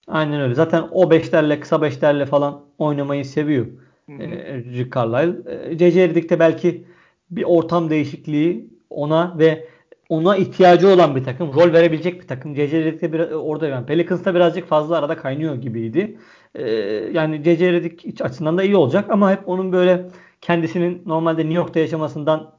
[0.08, 0.54] Aynen öyle.
[0.54, 3.66] Zaten o beşlerle kısa beşlerle falan oynamayı seviyor.
[4.08, 5.70] E, Rick Carlisle.
[5.70, 6.84] E, de belki
[7.30, 9.68] bir ortam değişikliği ona ve
[10.08, 11.54] ona ihtiyacı olan bir takım.
[11.54, 12.54] Rol verebilecek bir takım.
[12.54, 12.84] C.C.
[12.84, 16.18] Redick bir, orada yani Pelicans'ta birazcık fazla arada kaynıyor gibiydi.
[16.54, 16.70] Ee,
[17.12, 17.72] yani C.C.
[17.72, 20.06] Redick açısından da iyi olacak ama hep onun böyle
[20.40, 22.52] kendisinin normalde New York'ta yaşamasından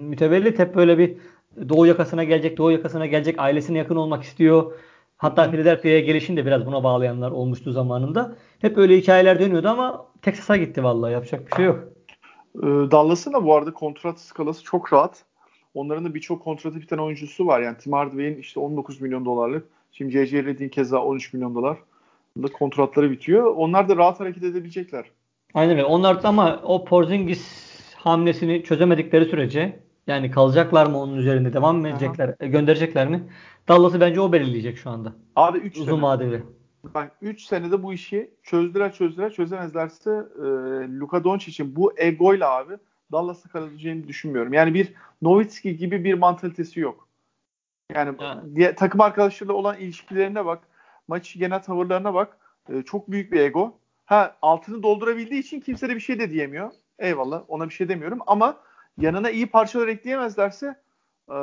[0.00, 1.16] mütevellit hep böyle bir
[1.68, 4.72] doğu yakasına gelecek, doğu yakasına gelecek, ailesine yakın olmak istiyor.
[5.16, 8.36] Hatta Philadelphia'ya gelişini de biraz buna bağlayanlar olmuştu zamanında.
[8.60, 11.84] Hep öyle hikayeler dönüyordu ama Texas'a gitti vallahi yapacak bir şey yok.
[12.56, 15.24] Ee, Dallas'ın da bu arada kontrat skalası çok rahat.
[15.74, 17.60] Onların da birçok kontratı biten oyuncusu var.
[17.60, 19.66] Yani Tim Hardaway'in işte 19 milyon dolarlık.
[19.92, 20.44] Şimdi J.J.
[20.44, 21.78] Redick'in keza 13 milyon dolar.
[22.42, 23.54] Da kontratları bitiyor.
[23.56, 25.04] Onlar da rahat hareket edebilecekler.
[25.54, 25.84] Aynen öyle.
[25.84, 31.88] Onlar da ama o Porzingis hamlesini çözemedikleri sürece yani kalacaklar mı onun üzerinde devam mı
[31.88, 32.46] edecekler, Aha.
[32.46, 33.22] gönderecekler mi?
[33.68, 35.12] Dallas'ı bence o belirleyecek şu anda.
[35.36, 36.02] Abi 3 Uzun sene.
[36.02, 36.42] vadeli.
[36.94, 40.42] Bak 3 senede bu işi çözdüler çözdüler çözemezlerse e,
[40.98, 42.74] Luka Doncic'in bu egoyla abi
[43.12, 44.52] Dallas'ı kalabileceğini düşünmüyorum.
[44.52, 47.08] Yani bir Nowitzki gibi bir mantalitesi yok.
[47.94, 48.16] Yani
[48.54, 50.62] diye, takım arkadaşlarıyla olan ilişkilerine bak.
[51.08, 52.38] Maç genel tavırlarına bak.
[52.68, 53.78] E, çok büyük bir ego.
[54.04, 56.70] Ha altını doldurabildiği için kimse de bir şey de diyemiyor.
[56.98, 58.56] Eyvallah ona bir şey demiyorum ama
[59.00, 60.76] yanına iyi parçalar ekleyemezlerse
[61.28, 61.36] e,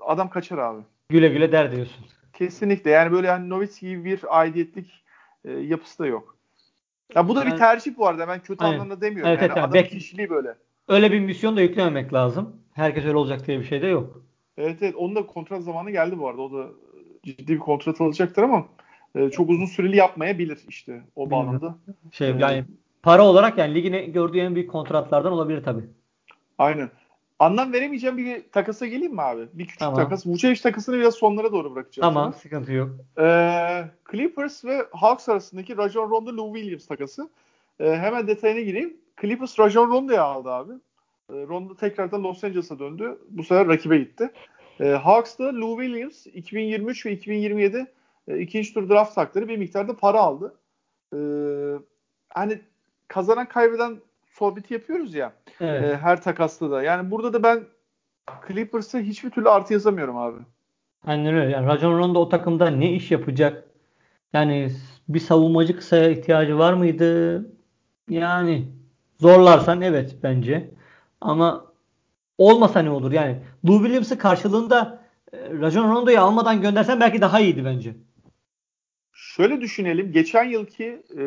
[0.00, 0.82] adam kaçar abi.
[1.08, 2.04] Güle güle der diyorsun.
[2.32, 2.90] Kesinlikle.
[2.90, 5.04] Yani böyle hani Novitz gibi bir aidiyetlik
[5.44, 6.36] e, yapısı da yok.
[7.14, 8.28] Ya bu da yani, bir tercih bu arada.
[8.28, 8.74] Ben kötü Aynen.
[8.74, 9.30] anlamda demiyorum.
[9.30, 10.54] Evet, yani evet, adamın kişiliği böyle.
[10.88, 12.56] Öyle bir misyon da yüklememek lazım.
[12.72, 14.22] Herkes öyle olacak diye bir şey de yok.
[14.58, 14.94] Evet evet.
[14.96, 16.42] Onun da kontrat zamanı geldi bu arada.
[16.42, 16.66] O da
[17.22, 18.66] ciddi bir kontrat alacaktır ama
[19.14, 21.78] e, çok uzun süreli yapmayabilir işte o bağlamda.
[22.12, 22.64] Şey yani
[23.02, 25.84] para olarak yani ligine gördüğü en büyük kontratlardan olabilir tabii.
[26.60, 26.90] Aynen.
[27.38, 29.48] Anlam veremeyeceğim bir takasa geleyim mi abi?
[29.52, 29.96] Bir küçük tamam.
[29.96, 30.26] takas.
[30.26, 32.14] Vucevic takasını biraz sonlara doğru bırakacağım.
[32.14, 32.40] Tamam sana.
[32.40, 32.90] sıkıntı yok.
[33.18, 37.30] Ee, Clippers ve Hawks arasındaki Rajon Rondo Lou Williams takası.
[37.80, 38.96] Ee, hemen detayına gireyim.
[39.20, 40.72] Clippers Rajon Rondo'yu aldı abi.
[40.72, 43.18] Ee, Rondo tekrardan Los Angeles'a döndü.
[43.30, 44.30] Bu sefer rakibe gitti.
[44.80, 47.86] Ee, Hawks'ta Lou Williams 2023 ve 2027
[48.28, 50.54] e, ikinci tur draft hakları bir miktarda para aldı.
[51.14, 51.18] Ee,
[52.28, 52.60] hani
[53.08, 55.32] kazanan kaybeden sohbeti yapıyoruz ya.
[55.60, 55.84] Evet.
[55.84, 56.82] E, her takasta da.
[56.82, 57.64] Yani burada da ben
[58.48, 60.38] Clippers'a hiçbir türlü artı yazamıyorum abi.
[61.06, 61.50] Aynen öyle.
[61.50, 63.64] Yani Rajon Rondo o takımda ne iş yapacak?
[64.32, 64.72] Yani
[65.08, 67.46] bir savunmacı kısaya ihtiyacı var mıydı?
[68.08, 68.68] Yani
[69.20, 70.70] zorlarsan evet bence.
[71.20, 71.66] Ama
[72.38, 73.12] olmasa ne olur?
[73.12, 77.94] Yani Lou Williams'ı karşılığında e, Rajon Rondo'yu almadan göndersen belki daha iyiydi bence.
[79.12, 80.12] Şöyle düşünelim.
[80.12, 81.24] Geçen yılki e,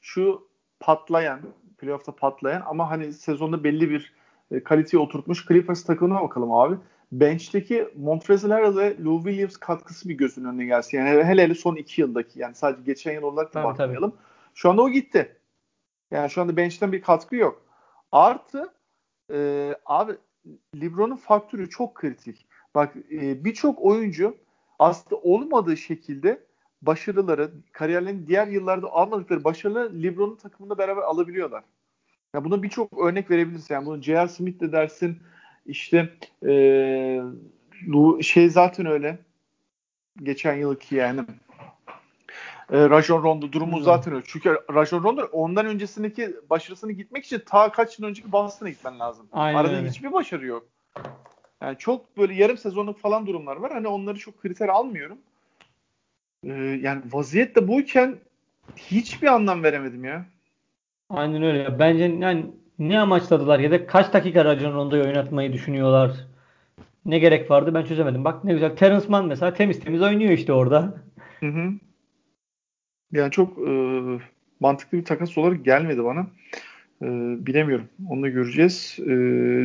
[0.00, 0.48] şu
[0.80, 1.40] patlayan
[1.78, 4.12] playoff'ta patlayan ama hani sezonda belli bir
[4.50, 6.76] e, kaliteyi oturtmuş Clippers takımına bakalım abi.
[7.12, 10.98] Bench'teki Montrezl ve Lou Williams katkısı bir gözün önüne gelsin.
[10.98, 14.10] Yani hele hele son iki yıldaki yani sadece geçen yıl olarak da bakmayalım.
[14.10, 14.20] Tabii.
[14.54, 15.36] Şu anda o gitti.
[16.10, 17.62] Yani şu anda bench'ten bir katkı yok.
[18.12, 18.72] Artı
[19.32, 20.12] e, abi
[20.80, 22.46] LeBron'un faktörü çok kritik.
[22.74, 24.36] Bak e, birçok oyuncu
[24.78, 26.45] aslında olmadığı şekilde
[26.82, 31.64] başarıları, kariyerlerinin diğer yıllarda almadıkları başarıları LeBron'un takımında beraber alabiliyorlar.
[32.34, 33.70] Ya buna birçok örnek verebiliriz.
[33.70, 34.28] Yani bunu J.R.
[34.28, 35.18] Smith de dersin.
[35.66, 36.12] İşte
[36.46, 37.22] ee,
[38.22, 39.18] şey zaten öyle.
[40.22, 41.20] Geçen yılki yani.
[42.72, 44.24] E, Rajon Rondo durumu zaten öyle.
[44.26, 49.28] Çünkü Rajon Rondo ondan öncesindeki başarısını gitmek için ta kaç yıl önceki Boston'a gitmen lazım.
[49.32, 49.88] Aynen Arada öyle.
[49.88, 50.66] hiçbir başarı yok.
[51.62, 53.72] Yani çok böyle yarım sezonluk falan durumlar var.
[53.72, 55.18] Hani onları çok kriter almıyorum.
[56.44, 58.16] Ee, yani vaziyet de buyken
[58.76, 60.26] hiçbir anlam veremedim ya.
[61.10, 61.78] Aynen öyle.
[61.78, 62.46] Bence yani
[62.78, 66.26] ne amaçladılar ya da kaç dakika Rajon Rondo'yu oynatmayı düşünüyorlar?
[67.04, 68.24] Ne gerek vardı ben çözemedim.
[68.24, 68.76] Bak ne güzel.
[68.76, 70.94] Terence Mann mesela temiz temiz oynuyor işte orada.
[71.40, 71.72] Hı hı.
[73.12, 73.72] Yani çok e,
[74.60, 76.26] mantıklı bir takas olarak gelmedi bana.
[77.02, 77.06] E,
[77.46, 77.88] bilemiyorum.
[78.10, 78.96] Onu da göreceğiz.
[79.00, 79.06] E,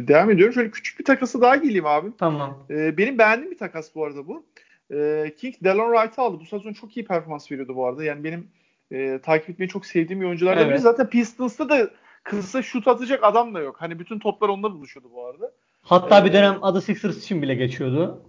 [0.07, 0.53] devam ediyorum.
[0.53, 2.07] Şöyle küçük bir takası daha geleyim abi.
[2.17, 2.65] Tamam.
[2.69, 4.45] E, benim beğendiğim bir takas bu arada bu.
[4.91, 6.37] E, King Delon Wright'ı aldı.
[6.39, 8.03] Bu sezon çok iyi performans veriyordu bu arada.
[8.03, 8.47] Yani benim
[8.91, 10.73] e, takip etmeyi çok sevdiğim bir oyunculardan evet.
[10.73, 10.81] biri.
[10.81, 11.89] Zaten Pistons'ta da
[12.23, 13.75] kısa şut atacak adam da yok.
[13.79, 15.51] Hani bütün toplar onda buluşuyordu bu arada.
[15.81, 18.21] Hatta ee, bir dönem adı Sixers için bile geçiyordu.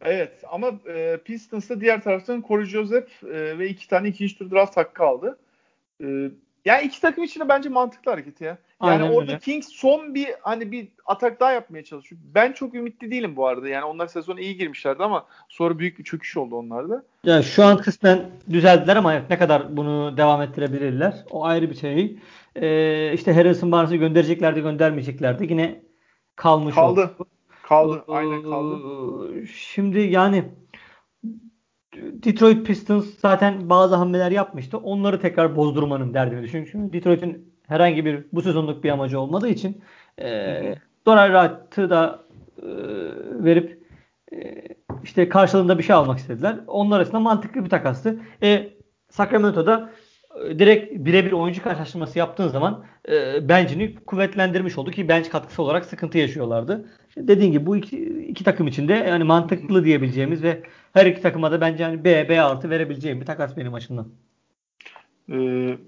[0.00, 4.76] Evet ama e, Pistons'ta diğer taraftan Corey Joseph e, ve iki tane ikinci tur draft
[4.76, 5.38] hakkı aldı.
[6.04, 6.06] E,
[6.64, 8.58] yani iki takım için de bence mantıklı hareket ya.
[8.82, 9.38] Yani Aynen orada öyle.
[9.38, 12.20] Kings son bir hani bir atak daha yapmaya çalışıyor.
[12.34, 13.68] Ben çok ümitli değilim bu arada.
[13.68, 17.04] Yani onlar sezona iyi girmişlerdi ama sonra büyük bir çöküş oldu onlarda.
[17.24, 22.18] Ya şu an kısmen düzeldiler ama ne kadar bunu devam ettirebilirler o ayrı bir şey.
[22.56, 25.46] Ee, işte Harrison Barnes'ı göndereceklerdi göndermeyeceklerdi.
[25.50, 25.82] Yine
[26.36, 27.00] kalmış kaldı.
[27.00, 27.28] oldu.
[27.62, 28.04] Kaldı.
[28.08, 28.76] Aynen kaldı.
[29.46, 30.44] Şimdi yani
[31.96, 34.78] Detroit Pistons zaten bazı hamleler yapmıştı.
[34.78, 36.68] Onları tekrar bozdurmanın derdini düşün.
[36.72, 39.82] Çünkü Detroit'in herhangi bir bu sezonluk bir amacı olmadığı için
[40.20, 40.74] e,
[41.06, 42.24] Donald Wright'ı da
[42.62, 42.68] e,
[43.44, 43.82] verip
[44.32, 44.62] e,
[45.04, 46.56] işte karşılığında bir şey almak istediler.
[46.66, 48.20] Onlar arasında mantıklı bir takastı.
[48.42, 48.70] E,
[49.10, 49.90] Sacramento'da
[50.44, 55.84] e, direkt birebir oyuncu karşılaştırması yaptığın zaman e, bencini kuvvetlendirmiş oldu ki bench katkısı olarak
[55.84, 56.88] sıkıntı yaşıyorlardı.
[57.16, 61.52] Dediğim gibi bu iki, iki takım için de yani mantıklı diyebileceğimiz ve her iki takıma
[61.52, 64.08] da bence yani B, B artı verebileceğim bir takas benim açımdan.
[65.30, 65.78] Ee,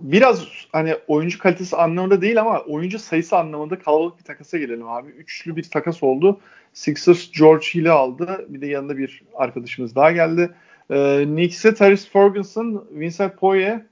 [0.00, 5.10] biraz hani oyuncu kalitesi anlamında değil ama oyuncu sayısı anlamında kalabalık bir takasa gelelim abi.
[5.10, 6.40] Üçlü bir takas oldu.
[6.72, 8.46] Sixers George Hill'i aldı.
[8.48, 10.50] Bir de yanında bir arkadaşımız daha geldi.
[10.90, 13.82] Ee, Knicks'e Tyrese Ferguson, Vincent Poirier,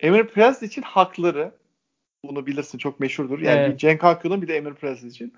[0.00, 1.50] Emir Presley için hakları.
[2.24, 3.38] Bunu bilirsin çok meşhurdur.
[3.38, 3.80] Yani evet.
[3.80, 5.32] Cenk Hakkı'nın bir de Emir Presley için.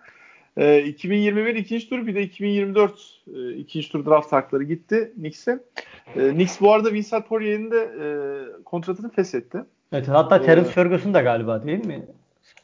[0.56, 5.58] Ee, 2021 ikinci tur bir de 2024 e, ikinci tur draft hakları gitti Knicks'e.
[6.16, 8.06] Ee, Knicks bu arada Vincent Poirier'in de e,
[8.64, 9.58] kontratını feshetti.
[9.92, 12.06] Evet hatta ee, Terence Ferguson da galiba değil mi?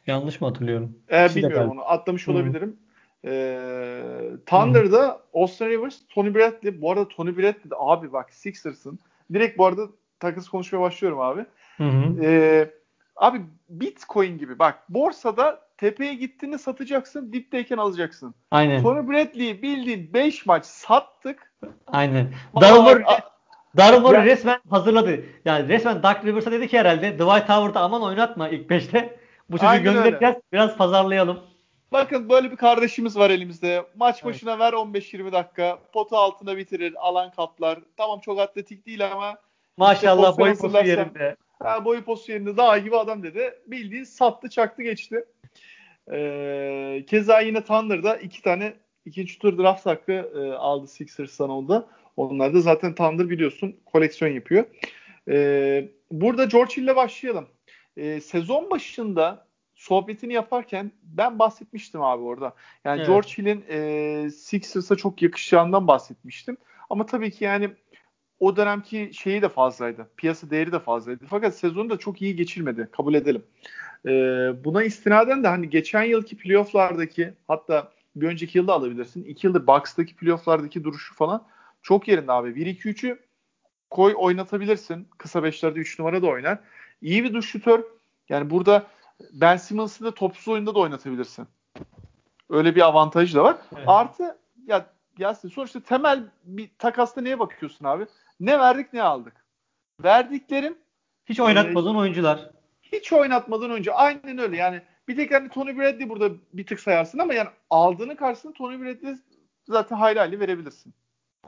[0.06, 0.98] Yanlış mı hatırlıyorum?
[1.12, 2.34] E, bilmiyorum onu atlamış hmm.
[2.34, 2.76] olabilirim.
[3.24, 4.00] Ee,
[4.46, 5.42] Thunder'da hmm.
[5.42, 6.80] Austin Rivers, Tony Bradley.
[6.80, 8.98] Bu arada Tony Bradley de abi bak Sixers'ın.
[9.32, 9.88] Direkt bu arada
[10.20, 11.46] takas konuşmaya başlıyorum abi.
[11.76, 11.84] Hı
[12.22, 12.70] Ee,
[13.16, 18.34] abi Bitcoin gibi bak borsada tepeye gittiğinde satacaksın, dipteyken alacaksın.
[18.50, 18.82] Aynen.
[18.82, 21.52] Tony Bradley'i bildiğin 5 maç sattık.
[21.86, 22.32] Aynen.
[22.60, 23.02] Darumur
[23.76, 25.24] Yani, resmen hazırladı.
[25.44, 29.16] Yani resmen Doug Rivers'a dedi ki herhalde Dwight Howard'ı aman oynatma ilk 5'te.
[29.50, 30.36] Bu çocuğu göndereceğiz.
[30.52, 31.40] Biraz pazarlayalım.
[31.92, 33.86] Bakın böyle bir kardeşimiz var elimizde.
[33.96, 34.60] Maç başına evet.
[34.60, 35.78] ver 15-20 dakika.
[35.92, 36.94] Potu altına bitirir.
[36.98, 37.78] Alan kaplar.
[37.96, 39.36] Tamam çok atletik değil ama
[39.76, 41.36] Maşallah işte boyu posu yerinde.
[41.62, 43.54] Ha, boyu posu yerinde daha gibi adam dedi.
[43.66, 45.24] Bildiğin sattı çaktı geçti.
[46.12, 51.86] Ee, keza yine Thunder'da iki tane ikinci tur draft hakkı e, aldı Sixers'tan onda.
[52.16, 54.64] Onlar da zaten Thunder biliyorsun koleksiyon yapıyor.
[55.28, 57.48] Ee, burada George Hill'le başlayalım.
[57.96, 62.54] Ee, sezon başında sohbetini yaparken ben bahsetmiştim abi orada.
[62.84, 63.06] Yani evet.
[63.06, 66.56] George Hill'in e, Sixers'a çok yakışacağından bahsetmiştim.
[66.90, 67.70] Ama tabii ki yani
[68.40, 70.10] o dönemki şeyi de fazlaydı.
[70.16, 71.24] Piyasa değeri de fazlaydı.
[71.28, 72.88] Fakat sezonu da çok iyi geçirmedi.
[72.92, 73.42] Kabul edelim.
[74.06, 74.10] E,
[74.64, 79.24] buna istinaden de hani geçen yılki playofflardaki hatta bir önceki yılda alabilirsin.
[79.24, 81.46] İki yıldır Bucks'taki playofflardaki duruşu falan
[81.84, 82.48] çok yerinde abi.
[82.48, 83.18] 1-2-3'ü
[83.90, 85.08] koy oynatabilirsin.
[85.18, 86.58] Kısa beşlerde 3 numara da oynar.
[87.02, 87.84] İyi bir duş şutör.
[88.28, 88.86] Yani burada
[89.32, 91.46] Ben Simmons'ı da topsuz oyunda da oynatabilirsin.
[92.50, 93.56] Öyle bir avantajı da var.
[93.76, 93.84] Evet.
[93.86, 94.86] Artı ya
[95.18, 98.06] Yasin sonuçta temel bir takasta neye bakıyorsun abi?
[98.40, 99.44] Ne verdik ne aldık?
[100.04, 100.78] Verdiklerin
[101.26, 102.50] hiç oynatmadığın e, oyuncular.
[102.82, 103.94] Hiç oynatmadığın oyuncu.
[103.94, 104.56] Aynen öyle.
[104.56, 108.80] Yani bir tek hani Tony Bradley burada bir tık sayarsın ama yani aldığını karşısında Tony
[108.80, 109.14] Bradley
[109.68, 110.94] zaten hayli hayli verebilirsin.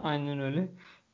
[0.03, 0.69] Aynen öyle.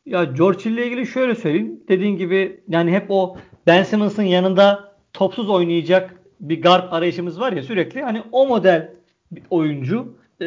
[0.07, 1.81] Ya George ile ilgili şöyle söyleyeyim.
[1.89, 7.63] Dediğin gibi yani hep o Ben Simmons'ın yanında topsuz oynayacak bir guard arayışımız var ya
[7.63, 8.03] sürekli.
[8.03, 8.91] Hani o model
[9.33, 10.47] bir oyuncu e,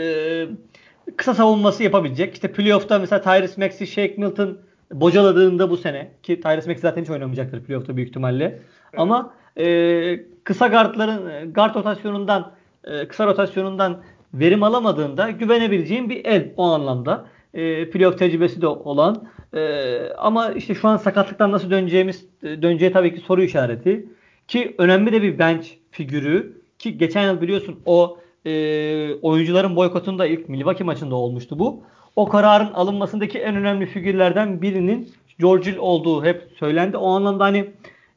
[1.18, 2.34] kısa savunması yapabilecek.
[2.34, 4.58] İşte playoff'ta mesela Tyrese Maxey, Shake Milton
[4.92, 8.46] bocaladığında bu sene ki Tyrese Maxey zaten hiç oynamayacaktır playoff'ta büyük ihtimalle.
[8.46, 8.62] Evet.
[8.98, 12.52] Ama e, kısa guardların guard rotasyonundan
[12.84, 17.26] e, kısa rotasyonundan verim alamadığında güvenebileceğim bir el o anlamda.
[17.56, 19.28] E, playoff tecrübesi de olan.
[19.54, 24.06] E, ama işte şu an sakatlıktan nasıl döneceğimiz e, döneceği tabii ki soru işareti.
[24.48, 26.62] Ki önemli de bir bench figürü.
[26.80, 31.84] Ki geçen yıl biliyorsun o e, oyuncuların boykotunda ilk Milwaukee maçında olmuştu bu.
[32.16, 36.98] O kararın alınmasındaki en önemli figürlerden birinin George Hill olduğu hep söylendi.
[36.98, 37.66] O anlamda hani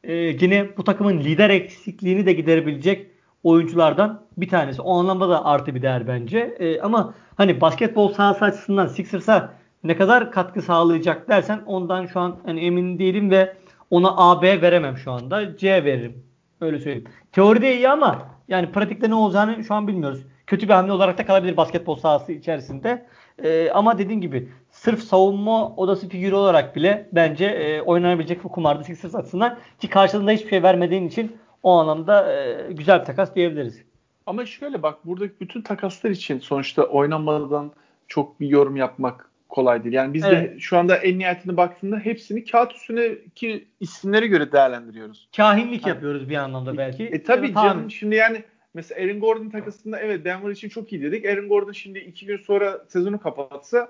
[0.03, 3.07] e, yine bu takımın lider eksikliğini de giderebilecek
[3.43, 4.81] oyunculardan bir tanesi.
[4.81, 6.39] O anlamda da artı bir değer bence.
[6.59, 12.37] E, ama hani basketbol sahası açısından Sixers'a ne kadar katkı sağlayacak dersen ondan şu an
[12.45, 13.55] hani emin değilim ve
[13.89, 15.57] ona A, B veremem şu anda.
[15.57, 16.23] C veririm.
[16.61, 17.07] Öyle söyleyeyim.
[17.31, 20.19] Teoride iyi ama yani pratikte ne olacağını şu an bilmiyoruz.
[20.47, 23.05] Kötü bir hamle olarak da kalabilir basketbol sahası içerisinde.
[23.43, 28.83] E, ama dediğim gibi sırf savunma odası figürü olarak bile bence e, oynanabilecek bir kumardı
[28.83, 29.57] Sixers açısından.
[29.79, 33.81] Ki karşılığında hiçbir şey vermediğin için o anlamda e, güzel bir takas diyebiliriz.
[34.25, 37.71] Ama şöyle bak buradaki bütün takaslar için sonuçta oynanmadan
[38.07, 39.95] çok bir yorum yapmak kolay değil.
[39.95, 40.55] Yani biz evet.
[40.55, 45.29] de şu anda en nihayetine baktığında hepsini kağıt üstündeki isimlere göre değerlendiriyoruz.
[45.35, 45.89] Kahinlik ha.
[45.89, 47.03] yapıyoruz bir anlamda belki.
[47.03, 48.43] E tabii canım şimdi yani
[48.73, 51.25] mesela Aaron Gordon takasında evet Denver için çok iyi dedik.
[51.25, 53.89] Aaron Gordon şimdi iki gün sonra sezonu kapatsa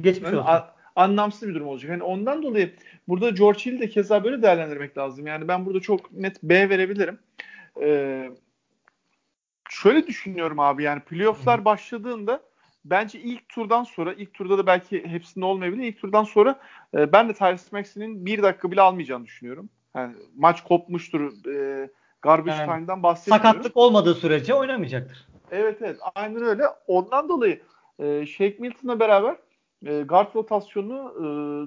[0.00, 0.62] geçmiş yani, olsun.
[0.96, 1.90] Anlamsız bir durum olacak.
[1.90, 2.74] Yani ondan dolayı
[3.08, 5.26] burada George Hill'i de keza böyle değerlendirmek lazım.
[5.26, 7.18] Yani ben burada çok net B verebilirim.
[7.82, 8.30] Ee,
[9.70, 12.42] şöyle düşünüyorum abi yani playofflar başladığında
[12.84, 15.82] bence ilk turdan sonra ilk turda da belki hepsinde olmayabilir.
[15.82, 16.60] İlk turdan sonra
[16.94, 19.68] e, ben de Tyrese Maxey'nin bir dakika bile almayacağını düşünüyorum.
[19.96, 21.46] Yani maç kopmuştur.
[21.46, 21.88] E,
[22.22, 23.46] garbage yani, time'dan bahsetmiyorum.
[23.46, 25.26] Sakatlık olmadığı sürece oynamayacaktır.
[25.50, 26.62] Evet evet aynen öyle.
[26.86, 27.62] Ondan dolayı
[27.98, 29.36] e, Shake Milton'la beraber
[29.86, 31.24] e, guard rotasyonunu e,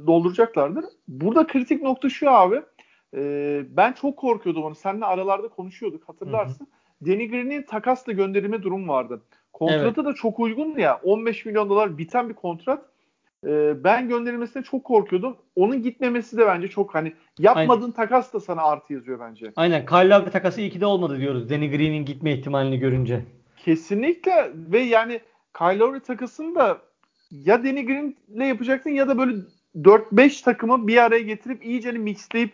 [0.08, 0.86] dolduracaklardır.
[1.08, 2.62] Burada kritik nokta şu abi.
[3.16, 4.76] e, ben çok korkuyordum onu.
[4.76, 6.68] Seninle aralarda konuşuyorduk hatırlarsın.
[7.06, 9.22] Danny Green'in takasla gönderilme durum vardı.
[9.54, 10.06] Kontratı evet.
[10.06, 11.00] da çok uygun ya.
[11.04, 12.86] 15 milyon dolar biten bir kontrat.
[13.48, 15.38] Ee, ben gönderilmesine çok korkuyordum.
[15.56, 17.92] Onun gitmemesi de bence çok hani yapmadığın Aynen.
[17.92, 19.54] takas da sana artı yazıyor bence.
[19.56, 19.86] Aynen.
[19.86, 21.50] Kyle Lowry takası iyi ki de olmadı diyoruz.
[21.50, 23.26] Danny Green'in gitme ihtimalini görünce.
[23.58, 25.20] Kesinlikle ve yani
[25.58, 26.78] Kyle Lowry takasını da
[27.32, 29.42] ya Danny Green'le yapacaksın ya da böyle
[29.76, 32.54] 4-5 takımı bir araya getirip iyice mixleyip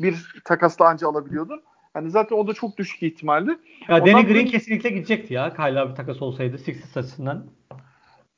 [0.00, 1.62] bir takasla anca alabiliyordun.
[1.94, 3.50] Hani zaten o da çok düşük ihtimaldi.
[3.88, 4.44] Ya Ondan Danny Green böyle...
[4.44, 7.46] kesinlikle gidecekti ya Kyle Lowry takas olsaydı Sixers açısından.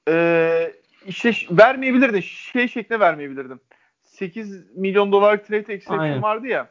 [0.08, 0.72] Ee,
[1.06, 2.20] işte vermeyebilirdin.
[2.20, 3.60] Şey şeklinde vermeyebilirdim.
[4.02, 6.70] 8 milyon dolar trade exception vardı ya.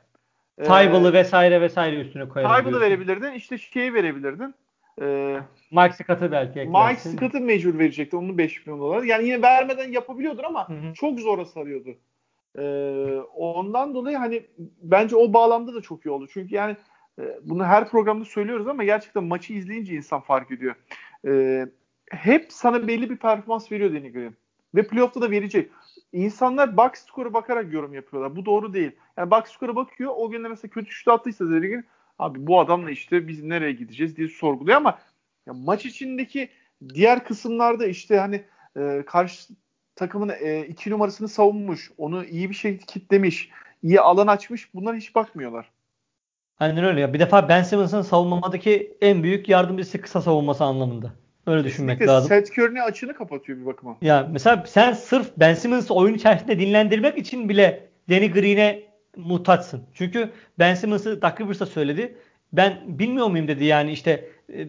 [0.57, 2.63] E, Tybal'ı vesaire vesaire üstüne koyabilirdin.
[2.63, 3.31] Tybal'ı verebilirdin.
[3.31, 4.55] İşte şeyi verebilirdin.
[5.01, 5.39] Ee,
[5.71, 7.11] Mike Scott'ı belki eklersin.
[7.11, 8.17] Mike Scott'ı mecbur verecekti.
[8.17, 9.03] Onun 5 milyon dolar.
[9.03, 10.93] Yani yine vermeden yapabiliyordur ama hı hı.
[10.93, 11.97] çok zora sarıyordu.
[12.57, 14.43] Ee, ondan dolayı hani
[14.81, 16.27] bence o bağlamda da çok iyi oldu.
[16.33, 16.75] Çünkü yani
[17.19, 20.75] e, bunu her programda söylüyoruz ama gerçekten maçı izleyince insan fark ediyor.
[21.27, 21.67] Ee,
[22.11, 24.35] hep sana belli bir performans veriyor Danny Green.
[24.75, 25.71] Ve playoff'ta da verecek.
[26.13, 28.35] İnsanlar box score'a bakarak yorum yapıyorlar.
[28.35, 28.91] Bu doğru değil.
[29.17, 30.13] Yani box score'a bakıyor.
[30.15, 31.83] O gün de mesela kötü şut attıysa Danny Green
[32.19, 34.99] abi bu adamla işte biz nereye gideceğiz diye sorguluyor ama
[35.47, 36.49] ya maç içindeki
[36.93, 38.43] diğer kısımlarda işte hani
[38.77, 39.53] e, karşı
[39.95, 41.91] takımın e, iki numarasını savunmuş.
[41.97, 43.49] Onu iyi bir şekilde kitlemiş.
[43.83, 44.73] iyi alan açmış.
[44.73, 45.71] Bunlara hiç bakmıyorlar.
[46.59, 47.13] Aynen öyle ya.
[47.13, 51.13] Bir defa Ben Simmons'ın savunmadaki en büyük yardımcısı kısa savunması anlamında.
[51.47, 52.29] Öyle düşünmek Kesinlikle lazım.
[52.29, 53.97] Seth Curry'nin açını kapatıyor bir bakıma.
[54.01, 59.83] Ya mesela sen sırf Ben Simmons'ı oyun içerisinde dinlendirmek için bile Danny Green'e muhtaçsın.
[59.93, 62.17] Çünkü Ben Simmons'ı Doug Rivers'a söyledi.
[62.53, 64.67] Ben bilmiyor muyum dedi yani işte e,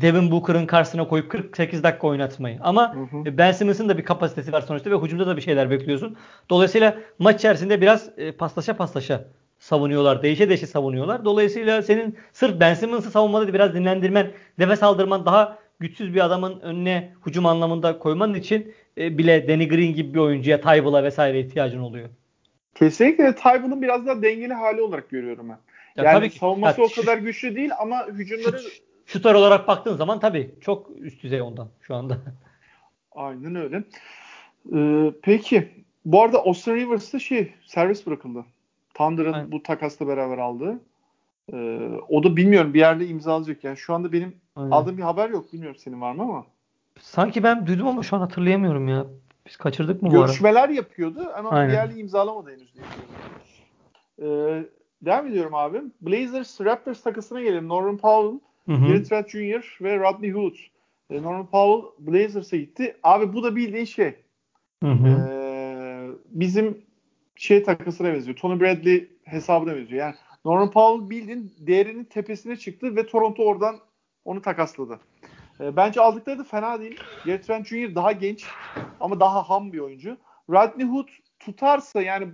[0.00, 2.58] Devin Booker'ın karşısına koyup 48 dakika oynatmayı.
[2.60, 3.38] Ama hı hı.
[3.38, 6.16] Ben Simmons'ın da bir kapasitesi var sonuçta ve hücumda da bir şeyler bekliyorsun.
[6.50, 9.24] Dolayısıyla maç içerisinde biraz e, paslaşa paslaşa
[9.58, 10.22] savunuyorlar.
[10.22, 11.24] Değişe değişe savunuyorlar.
[11.24, 17.12] Dolayısıyla senin sırf Ben Simmons'ı savunmada biraz dinlendirmen, nefes aldırman daha güçsüz bir adamın önüne
[17.26, 22.08] hücum anlamında koyman için e, bile Danny Green gibi bir oyuncuya, Tybal'a vesaire ihtiyacın oluyor.
[22.78, 25.58] Kesinlikle Tybal'ın biraz daha dengeli hali olarak görüyorum ben.
[25.96, 28.60] Ya yani tabii ki, savunması ya, o kadar güçlü değil ama hücumları
[29.06, 32.18] şutör olarak baktığın zaman tabii çok üst düzey ondan şu anda.
[33.12, 33.84] Aynen öyle.
[34.74, 35.68] Ee, peki
[36.04, 38.44] bu arada Austin Rivers'ta şey servis bırakıldı.
[38.94, 40.80] Thunder'ın bu takasla beraber aldığı.
[41.52, 41.56] Ee,
[42.08, 43.64] o da bilmiyorum bir yerde imzalayacak.
[43.64, 44.70] Yani şu anda benim Aynen.
[44.70, 45.52] aldığım bir haber yok.
[45.52, 46.46] Bilmiyorum senin var mı ama.
[47.00, 49.06] Sanki ben duydum ama şu an hatırlayamıyorum ya.
[49.48, 51.68] Biz kaçırdık mı bu Görüşmeler yapıyordu ama Aynen.
[51.68, 52.84] bir yerde imzalamadı henüz diye
[54.22, 54.64] ee,
[55.02, 55.82] devam ediyorum abi.
[56.00, 57.68] Blazers Raptors takısına gelelim.
[57.68, 59.78] Norman Powell, Gary Trent Jr.
[59.80, 60.54] ve Rodney Hood.
[61.10, 62.96] Ee, Norman Powell Blazers'a gitti.
[63.02, 64.14] Abi bu da bildiğin şey.
[64.82, 65.08] Hı hı.
[65.08, 66.82] Ee, bizim
[67.36, 68.36] şey takısına benziyor.
[68.36, 70.00] Tony Bradley hesabına benziyor.
[70.00, 73.76] Yani Norman Powell bildiğin değerinin tepesine çıktı ve Toronto oradan
[74.24, 75.00] onu takasladı.
[75.60, 77.00] E, bence aldıkları da fena değil.
[77.24, 77.94] Gary Trent Jr.
[77.94, 78.44] daha genç
[79.00, 80.16] ama daha ham bir oyuncu.
[80.50, 82.28] Rodney Hood tutarsa yani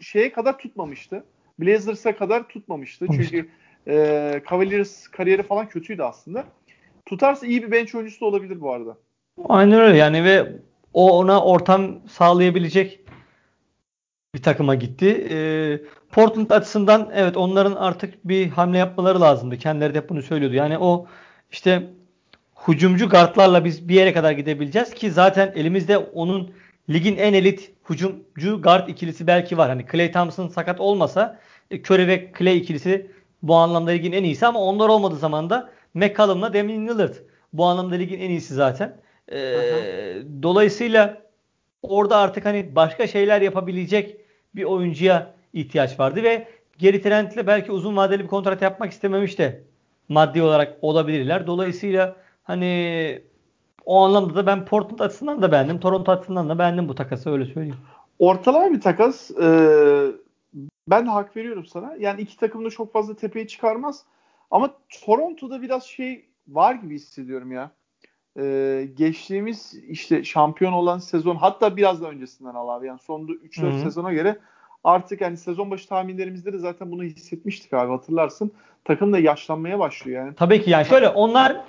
[0.00, 1.24] şeye kadar tutmamıştı.
[1.58, 3.06] Blazers'a kadar tutmamıştı.
[3.12, 3.48] Çünkü
[3.88, 6.44] e, Cavaliers kariyeri falan kötüydü aslında.
[7.06, 8.96] Tutarsa iyi bir bench oyuncusu da olabilir bu arada.
[9.48, 10.52] Aynen öyle yani ve
[10.92, 13.00] o ona ortam sağlayabilecek
[14.34, 15.28] bir takıma gitti.
[15.30, 15.36] E,
[16.10, 19.58] Portland açısından evet onların artık bir hamle yapmaları lazımdı.
[19.58, 20.54] Kendileri de hep bunu söylüyordu.
[20.54, 21.06] Yani o
[21.50, 21.90] işte
[22.68, 26.50] hücumcu guardlarla biz bir yere kadar gidebileceğiz ki zaten elimizde onun
[26.90, 29.68] ligin en elit hücumcu guard ikilisi belki var.
[29.68, 31.38] Hani Clay Thompson sakat olmasa
[31.70, 33.10] e, Curry ve Clay ikilisi
[33.42, 37.14] bu anlamda ligin en iyisi ama onlar olmadığı zaman da McCollum'la Damian Lillard
[37.52, 38.96] bu anlamda ligin en iyisi zaten.
[39.32, 39.38] Ee,
[40.42, 41.22] dolayısıyla
[41.82, 44.16] orada artık hani başka şeyler yapabilecek
[44.54, 49.62] bir oyuncuya ihtiyaç vardı ve Geri Trent'le belki uzun vadeli bir kontrat yapmak istememiş de
[50.08, 51.46] maddi olarak olabilirler.
[51.46, 52.16] Dolayısıyla
[52.46, 53.22] hani
[53.84, 55.80] o anlamda da ben Portland açısından da beğendim.
[55.80, 57.76] Toronto açısından da beğendim bu takası öyle söyleyeyim.
[58.18, 59.30] Ortalama bir takas.
[59.30, 60.12] Ee,
[60.88, 61.94] ben hak veriyorum sana.
[61.98, 64.04] Yani iki takım da çok fazla tepeye çıkarmaz.
[64.50, 64.70] Ama
[65.04, 67.70] Toronto'da biraz şey var gibi hissediyorum ya.
[68.38, 72.86] Ee, geçtiğimiz işte şampiyon olan sezon hatta biraz da öncesinden al abi.
[72.86, 74.38] Yani son 3-4 sezona göre
[74.84, 78.52] artık yani sezon başı tahminlerimizde de zaten bunu hissetmiştik abi hatırlarsın.
[78.84, 80.34] Takım da yaşlanmaya başlıyor yani.
[80.34, 81.60] Tabii ki yani şöyle onlar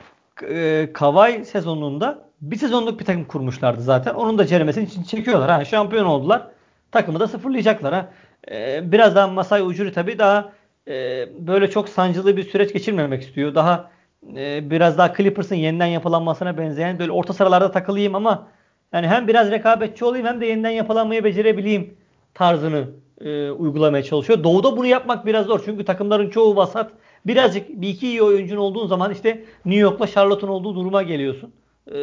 [0.44, 4.14] e, Kavay sezonunda bir sezonluk bir takım kurmuşlardı zaten.
[4.14, 5.50] Onun da ceremesini için çekiyorlar.
[5.50, 6.48] Ha, şampiyon oldular.
[6.92, 7.94] Takımı da sıfırlayacaklar.
[7.94, 8.10] Ha.
[8.52, 10.52] E, biraz daha Masai Ujiri tabii daha
[10.88, 13.56] e, böyle çok sancılı bir süreç geçirmemek istiyor.
[13.56, 13.92] Daha
[14.36, 18.48] e, biraz daha Clippers'ın yeniden yapılanmasına benzeyen böyle orta sıralarda takılayım ama
[18.94, 21.98] yani hem biraz rekabetçi olayım hem de yeniden yapılanmayı becerebileyim
[22.34, 22.88] tarzını
[23.22, 24.44] e, uygulamaya çalışıyor.
[24.44, 25.62] Doğu'da bunu yapmak biraz zor.
[25.66, 26.92] Çünkü takımların çoğu vasat.
[27.28, 31.54] Birazcık bir iki iyi oyuncun olduğun zaman işte New York'la Charlotte'un olduğu duruma geliyorsun.
[31.88, 31.94] E,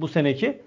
[0.00, 0.62] bu seneki.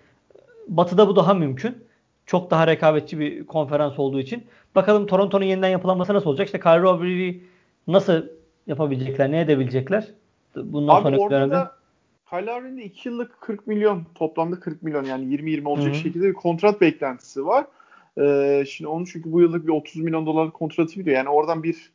[0.68, 1.78] Batı'da bu daha mümkün.
[2.26, 4.44] Çok daha rekabetçi bir konferans olduğu için.
[4.76, 6.46] Bakalım Toronto'nun yeniden yapılanması nasıl olacak?
[6.48, 7.44] İşte Kyrie Irving'i
[7.88, 8.24] nasıl
[8.68, 9.32] yapabilecekler?
[9.32, 10.08] Ne edebilecekler?
[10.56, 11.70] Bundan Abi sonraki orada dönemde.
[12.30, 15.96] Kyrie Irving'de 2 yıllık 40 milyon toplamda 40 milyon yani 20-20 olacak Hı-hı.
[15.96, 17.66] şekilde bir kontrat beklentisi var.
[18.18, 21.18] Ee, şimdi onun çünkü bu yıllık bir 30 milyon dolarlık kontratı gidiyor.
[21.18, 21.92] Yani oradan bir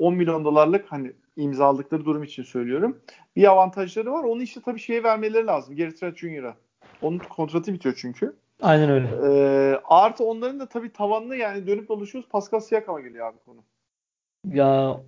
[0.00, 3.00] 10 milyon dolarlık hani imzaladıkları durum için söylüyorum.
[3.36, 4.24] Bir avantajları var.
[4.24, 5.76] Onu işte tabii şeye vermeleri lazım.
[5.76, 6.56] Gary Trent Jr.'a.
[7.02, 8.36] Onun kontratı bitiyor çünkü.
[8.62, 9.08] Aynen öyle.
[9.24, 12.30] Ee, artı onların da tabii tavanlı yani dönüp dolaşıyoruz.
[12.30, 13.60] Pascal Siakam'a geliyor abi konu.
[14.52, 15.00] Ya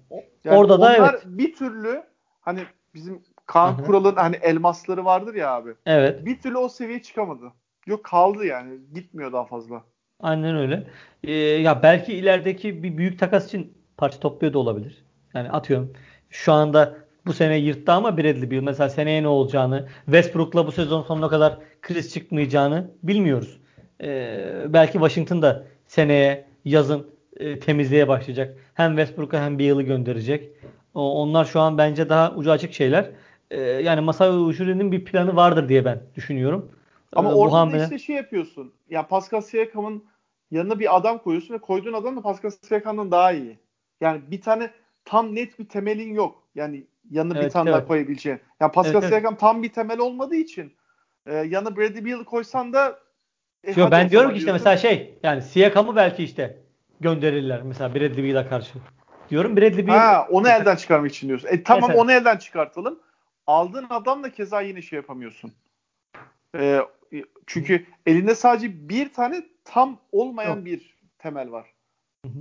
[0.45, 1.23] yani orada da evet.
[1.27, 2.03] bir türlü
[2.41, 2.61] hani
[2.95, 5.75] bizim Kaan Kural'ın hani elmasları vardır ya abi.
[5.87, 6.27] Evet.
[6.27, 7.53] Bir türlü o seviyeye çıkamadı.
[7.87, 8.79] Yok kaldı yani.
[8.95, 9.85] Gitmiyor daha fazla.
[10.21, 10.87] Aynen öyle.
[11.25, 15.05] Ee, ya belki ilerideki bir büyük takas için parça topluyor da olabilir.
[15.35, 15.93] Yani atıyorum
[16.37, 21.03] şu anda bu sene yırttı ama Bradley Beal mesela seneye ne olacağını Westbrook'la bu sezon
[21.03, 23.61] sonuna kadar kriz çıkmayacağını bilmiyoruz.
[24.03, 27.07] Ee, belki Washington da seneye yazın
[27.37, 28.59] e, temizliğe başlayacak.
[28.75, 30.51] Hem Westbrook'a hem Beal'ı gönderecek.
[30.95, 33.11] O, onlar şu an bence daha ucu açık şeyler.
[33.51, 36.73] Ee, yani Masai Ujiri'nin bir planı vardır diye ben düşünüyorum.
[37.13, 37.83] Ama ee, orada hamle...
[37.83, 38.73] işte şey yapıyorsun.
[38.91, 40.05] Ya Pascal Siakam'ın
[40.51, 43.59] yanına bir adam koyuyorsun ve koyduğun adam da Pascal Siakam'dan daha iyi.
[44.01, 44.71] Yani bir tane
[45.07, 46.43] tam net bir temelin yok.
[46.55, 47.81] Yani yanına evet, bir tane evet.
[47.81, 48.41] daha koyabileceğin.
[48.61, 49.41] Yani Pascal evet, Siakam evet.
[49.41, 50.73] tam bir temel olmadığı için
[51.27, 52.99] e, yanına Bradley Beal'ı koysan da
[53.65, 56.63] e, Yo, ben diyorum ki işte mesela şey yani Siakam'ı belki işte
[57.01, 58.79] gönderirler mesela Bradley Beal'a karşı.
[59.31, 59.99] Diyorum Bradley Beal.
[59.99, 61.49] Ha, onu elden çıkarmak için diyorsun.
[61.49, 62.03] E tamam mesela.
[62.03, 62.99] onu elden çıkartalım.
[63.47, 65.53] Aldığın adamla keza yine şey yapamıyorsun.
[66.59, 66.81] E,
[67.47, 70.65] çünkü elinde sadece bir tane tam olmayan Yok.
[70.65, 71.67] bir temel var.
[72.25, 72.41] Hı hı.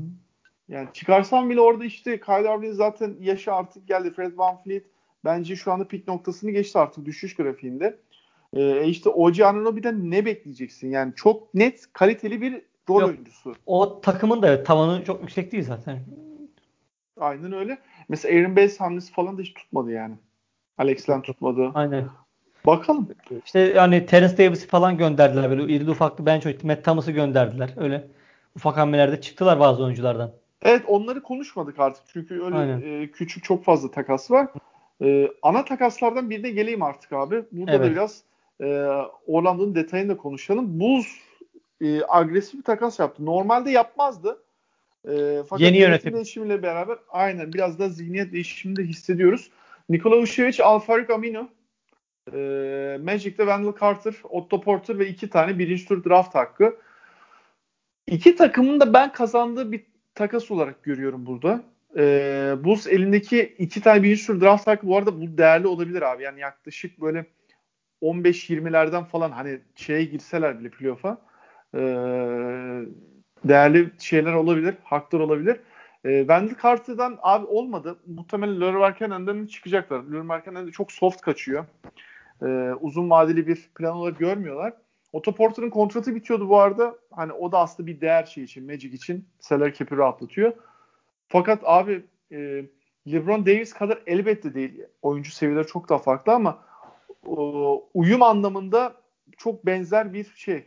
[0.70, 4.13] Yani çıkarsam bile orada işte Kyle Irving zaten yaşı artık geldi.
[4.13, 4.86] Fred Van Fleet
[5.26, 7.99] bence şu anda pik noktasını geçti artık düşüş grafiğinde.
[8.53, 10.89] Ee, işte OG Anunoby'den ne bekleyeceksin?
[10.89, 13.55] Yani çok net kaliteli bir rol Yok, oyuncusu.
[13.66, 15.99] O takımın da tavanı çok yüksek değil zaten.
[17.18, 17.78] Aynen öyle.
[18.09, 20.16] Mesela Aaron Bates hamlesi falan da hiç tutmadı yani.
[20.78, 21.72] Alex Len tutmadı.
[21.74, 22.09] Aynen.
[22.66, 23.09] Bakalım.
[23.45, 25.49] İşte yani Terence Davis'i falan gönderdiler.
[25.49, 26.68] Böyle irili ufaklı bench oyuncu.
[26.68, 27.74] Matt Thomas'ı gönderdiler.
[27.78, 28.07] Öyle
[28.55, 30.32] ufak hamlelerde çıktılar bazı oyunculardan.
[30.62, 32.03] Evet onları konuşmadık artık.
[32.14, 34.47] Çünkü öyle e, küçük çok fazla takas var.
[35.01, 37.43] E, ana takaslardan birine geleyim artık abi.
[37.51, 37.86] Burada evet.
[37.86, 38.24] da biraz
[38.62, 38.66] e,
[39.28, 40.80] Orlando'nun detayını da konuşalım.
[40.80, 41.08] Bulls
[41.82, 43.26] e, agresif bir takas yaptı.
[43.26, 44.43] Normalde yapmazdı.
[45.08, 49.51] E, fakat Yeni yönetim değişimiyle beraber aynen biraz da zihniyet değişimini de hissediyoruz.
[49.89, 51.47] Nikola Vucevic, Alfarik Amino,
[52.34, 56.78] e, Magic'te Wendell Carter, Otto Porter ve iki tane birinci tur draft hakkı.
[58.08, 59.84] İki takımın da ben kazandığı bir
[60.16, 61.63] takas olarak görüyorum burada.
[61.97, 66.24] Ee, Bulls elindeki iki tane birinci tur draft hakkı bu arada bu değerli olabilir abi.
[66.24, 67.26] Yani yaklaşık böyle
[68.01, 71.18] 15-20'lerden falan hani şeye girseler bile playoff'a
[71.74, 71.80] e,
[73.43, 75.59] değerli şeyler olabilir, haklar olabilir.
[76.05, 77.99] E, Wendell Carter'dan abi olmadı.
[78.07, 79.99] Muhtemelen Lure Markkanen'den çıkacaklar.
[79.99, 81.66] Lure Markkanen çok soft kaçıyor.
[82.41, 82.45] E,
[82.82, 84.74] uzun vadeli bir plan olarak görmüyorlar.
[85.16, 86.95] Otto Porter'ın kontratı bitiyordu bu arada.
[87.11, 90.53] Hani o da aslında bir değer şey için, Magic için salary cap'i rahatlatıyor.
[91.28, 92.66] Fakat abi e,
[93.11, 94.84] LeBron Davis kadar elbette değil.
[95.01, 96.63] Oyuncu seviyeleri çok daha farklı ama
[97.93, 98.93] uyum anlamında
[99.38, 100.63] çok benzer bir şey.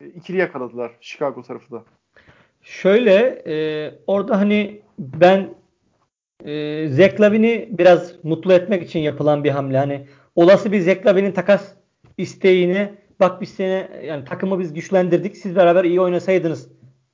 [0.00, 1.84] E, ikili yakaladılar Chicago tarafı da.
[2.62, 5.48] Şöyle e, orada hani ben
[6.44, 9.78] e, Zach Lavin'i biraz mutlu etmek için yapılan bir hamle.
[9.78, 11.72] Hani olası bir Zach Lavin'in takas
[12.18, 16.68] isteğini bak biz seni yani takımı biz güçlendirdik siz beraber iyi oynasaydınız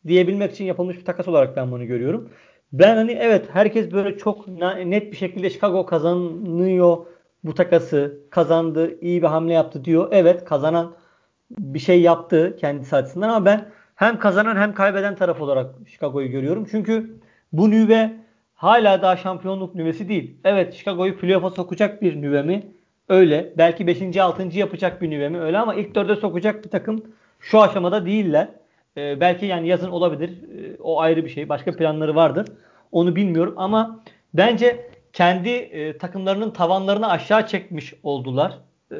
[0.06, 2.30] diyebilmek için yapılmış bir takas olarak ben bunu görüyorum.
[2.72, 4.48] Ben hani evet herkes böyle çok
[4.84, 7.06] net bir şekilde Chicago kazanıyor
[7.44, 10.08] bu takası kazandı iyi bir hamle yaptı diyor.
[10.12, 10.94] Evet kazanan
[11.58, 16.66] bir şey yaptı kendisi açısından ama ben hem kazanan hem kaybeden taraf olarak Chicago'yu görüyorum.
[16.70, 17.20] Çünkü
[17.52, 18.12] bu nüve
[18.54, 20.36] hala daha şampiyonluk nüvesi değil.
[20.44, 22.73] Evet Chicago'yu playoff'a sokacak bir nüve mi?
[23.08, 23.52] Öyle.
[23.58, 24.16] Belki 5.
[24.16, 24.58] 6.
[24.58, 25.40] yapacak bir nüve mi?
[25.40, 27.02] Öyle ama ilk 4'e sokacak bir takım
[27.40, 28.48] şu aşamada değiller.
[28.96, 30.30] Ee, belki yani yazın olabilir.
[30.30, 31.48] Ee, o ayrı bir şey.
[31.48, 32.46] Başka planları vardır.
[32.92, 34.00] Onu bilmiyorum ama
[34.34, 38.58] bence kendi e, takımlarının tavanlarını aşağı çekmiş oldular.
[38.92, 38.96] Ee,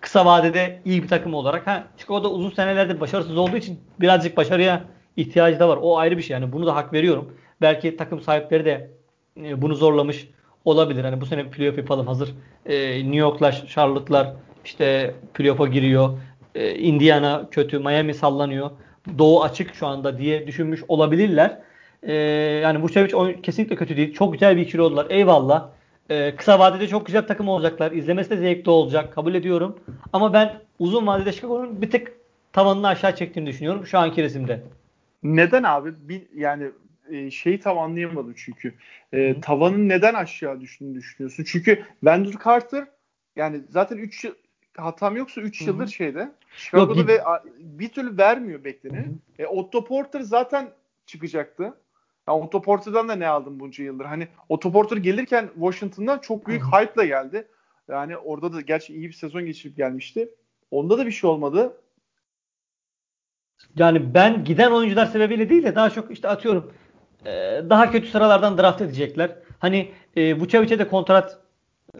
[0.00, 1.66] kısa vadede iyi bir takım olarak.
[1.66, 4.84] Ha, Chicago'da uzun senelerdir başarısız olduğu için birazcık başarıya
[5.16, 5.78] ihtiyacı da var.
[5.82, 6.34] O ayrı bir şey.
[6.34, 7.32] Yani bunu da hak veriyorum.
[7.60, 8.90] Belki takım sahipleri de
[9.36, 10.28] e, bunu zorlamış
[10.64, 11.04] olabilir.
[11.04, 12.34] Hani bu sene playoff yapalım hazır.
[12.66, 14.32] E, New York'lar, Charlotte'lar
[14.64, 16.18] işte playoff'a giriyor.
[16.54, 18.70] E, Indiana kötü, Miami sallanıyor.
[19.18, 21.60] Doğu açık şu anda diye düşünmüş olabilirler.
[22.02, 22.12] Ee,
[22.62, 24.14] yani Vucevic kesinlikle kötü değil.
[24.14, 25.06] Çok güzel bir ikili oldular.
[25.10, 25.68] Eyvallah.
[26.10, 27.92] Ee, kısa vadede çok güzel takım olacaklar.
[27.92, 29.14] İzlemesi de zevkli olacak.
[29.14, 29.78] Kabul ediyorum.
[30.12, 32.12] Ama ben uzun vadede Chicago'nun bir tık
[32.52, 34.62] tavanını aşağı çektiğini düşünüyorum şu anki resimde.
[35.22, 35.92] Neden abi?
[36.08, 36.70] Bir, yani
[37.10, 38.74] e, şeyi tam anlayamadım çünkü.
[39.12, 41.44] E, tavanın neden aşağı düştüğünü düşünüyorsun?
[41.44, 42.86] Çünkü Wendell Carter
[43.36, 44.26] yani zaten 3
[44.76, 47.20] hatam yoksa 3 yıldır şeyde Chicago'da Yok, ve
[47.58, 49.06] bir türlü vermiyor bekleni.
[49.38, 50.70] E, Otto Porter zaten
[51.06, 51.62] çıkacaktı.
[52.28, 54.04] Yani Otto Porter'dan da ne aldım bunca yıldır?
[54.04, 57.48] Hani Otto Porter gelirken Washington'dan çok büyük hype'la geldi.
[57.88, 60.30] Yani orada da gerçi iyi bir sezon geçirip gelmişti.
[60.70, 61.76] Onda da bir şey olmadı.
[63.76, 66.72] Yani ben giden oyuncular sebebiyle değil de daha çok işte atıyorum
[67.26, 67.30] e,
[67.70, 69.30] daha kötü sıralardan draft edecekler.
[69.58, 71.38] Hani e, Vucevic'e de kontrat
[71.94, 71.98] e,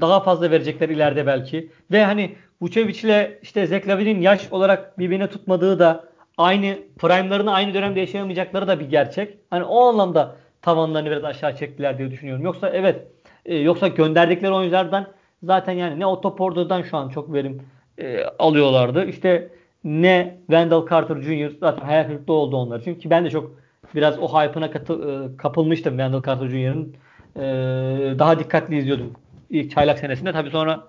[0.00, 1.70] daha fazla verecekler ileride belki.
[1.92, 6.04] Ve hani Vucevic ile işte Zach Lavin'in yaş olarak birbirine tutmadığı da
[6.36, 9.38] aynı prime'larını aynı dönemde yaşayamayacakları da bir gerçek.
[9.50, 12.44] Hani o anlamda tavanlarını biraz aşağı çektiler diye düşünüyorum.
[12.44, 13.06] Yoksa evet
[13.44, 15.06] e, yoksa gönderdikleri oyunculardan
[15.42, 17.62] zaten yani ne Otto Porter'dan şu an çok verim
[17.98, 19.04] e, alıyorlardı.
[19.04, 19.48] İşte
[19.84, 21.52] ne Wendell Carter Jr.
[21.60, 25.36] zaten hayal kırıklığı oldu onlar için ki ben de çok biraz o hype'ına katı, e,
[25.36, 26.94] kapılmıştım Wendell Carter Jr.'ın.
[27.36, 29.12] E, daha dikkatli izliyordum
[29.50, 30.32] ilk çaylak senesinde.
[30.32, 30.84] Tabii sonra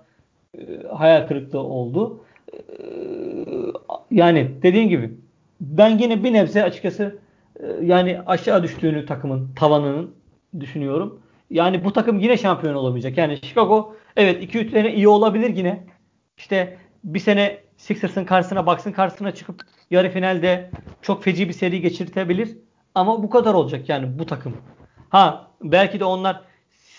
[0.58, 0.60] e,
[0.96, 2.24] hayal kırıklığı oldu.
[4.10, 5.10] Yani dediğim gibi
[5.60, 7.18] ben yine bir nebze açıkçası
[7.82, 10.14] yani aşağı düştüğünü takımın tavanının
[10.60, 11.20] düşünüyorum.
[11.50, 13.18] Yani bu takım yine şampiyon olamayacak.
[13.18, 15.84] Yani Chicago evet 2-3 sene iyi olabilir yine.
[16.38, 20.70] İşte bir sene Sixers'ın karşısına baksın karşısına çıkıp yarı finalde
[21.02, 22.56] çok feci bir seri geçirtebilir.
[22.94, 24.56] Ama bu kadar olacak yani bu takım.
[25.10, 26.40] Ha belki de onlar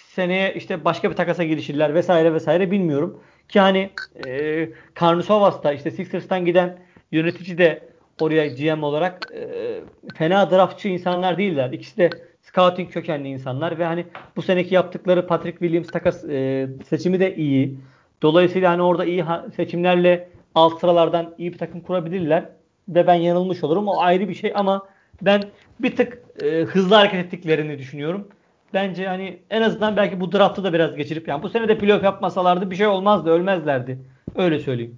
[0.10, 3.20] seneye işte başka bir takasa girişirler vesaire vesaire bilmiyorum.
[3.50, 3.90] Ki hani
[4.28, 6.80] e, Karnusovas da işte Sixers'tan giden
[7.12, 7.90] yönetici de
[8.22, 9.80] oraya GM olarak e,
[10.16, 11.72] fena draftçı insanlar değiller.
[11.72, 12.10] İkisi de
[12.42, 17.80] scouting kökenli insanlar ve hani bu seneki yaptıkları Patrick Williams takas e, seçimi de iyi.
[18.22, 19.26] Dolayısıyla hani orada iyi
[19.56, 22.46] seçimlerle alt sıralardan iyi bir takım kurabilirler
[22.90, 23.88] ve ben yanılmış olurum.
[23.88, 24.88] O ayrı bir şey ama
[25.22, 25.44] ben
[25.80, 28.28] bir tık e, hızlı hareket ettiklerini düşünüyorum.
[28.74, 32.04] Bence hani en azından belki bu draftı da biraz geçirip yani bu sene de playoff
[32.04, 34.00] yapmasalardı bir şey olmazdı, ölmezlerdi.
[34.36, 34.98] Öyle söyleyeyim.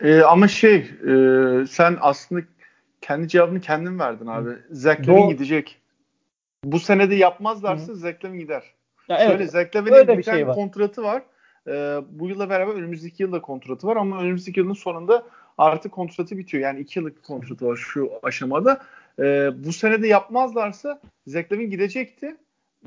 [0.00, 1.16] E, ama şey e,
[1.66, 2.42] sen aslında
[3.00, 4.50] kendi cevabını kendin verdin abi.
[4.70, 5.78] Zach Lavin gidecek.
[6.64, 7.96] Bu sene de yapmazlarsa Hı.
[7.96, 8.62] Zach Lavin gider.
[9.08, 10.54] Ya Şöyle evet, Zach Lavin'in bir şey var.
[10.54, 11.22] kontratı var.
[11.68, 15.26] Ee, bu yılla beraber önümüzdeki yılda kontratı var ama önümüzdeki yılın sonunda
[15.58, 16.62] artık kontratı bitiyor.
[16.62, 18.80] Yani iki yıllık kontratı var şu aşamada.
[19.18, 22.36] Ee, bu sene de yapmazlarsa Zach Lavin gidecekti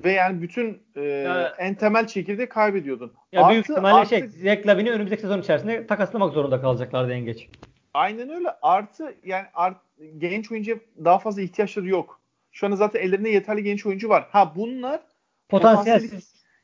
[0.04, 3.14] ve yani bütün e, ya, en temel çekirdeği kaybediyordun.
[3.32, 7.26] Ya artı, büyük ihtimalle artı, şey Zach Lavin'i önümüzdeki sezon içerisinde takaslamak zorunda kalacaklardı en
[7.26, 7.50] geç.
[7.94, 8.50] Aynen öyle.
[8.62, 9.78] Artı yani art,
[10.18, 12.20] genç oyuncuya daha fazla ihtiyaçları yok.
[12.52, 14.28] Şu anda zaten ellerinde yeterli genç oyuncu var.
[14.32, 15.02] Ha bunlar
[15.50, 16.10] potansiyel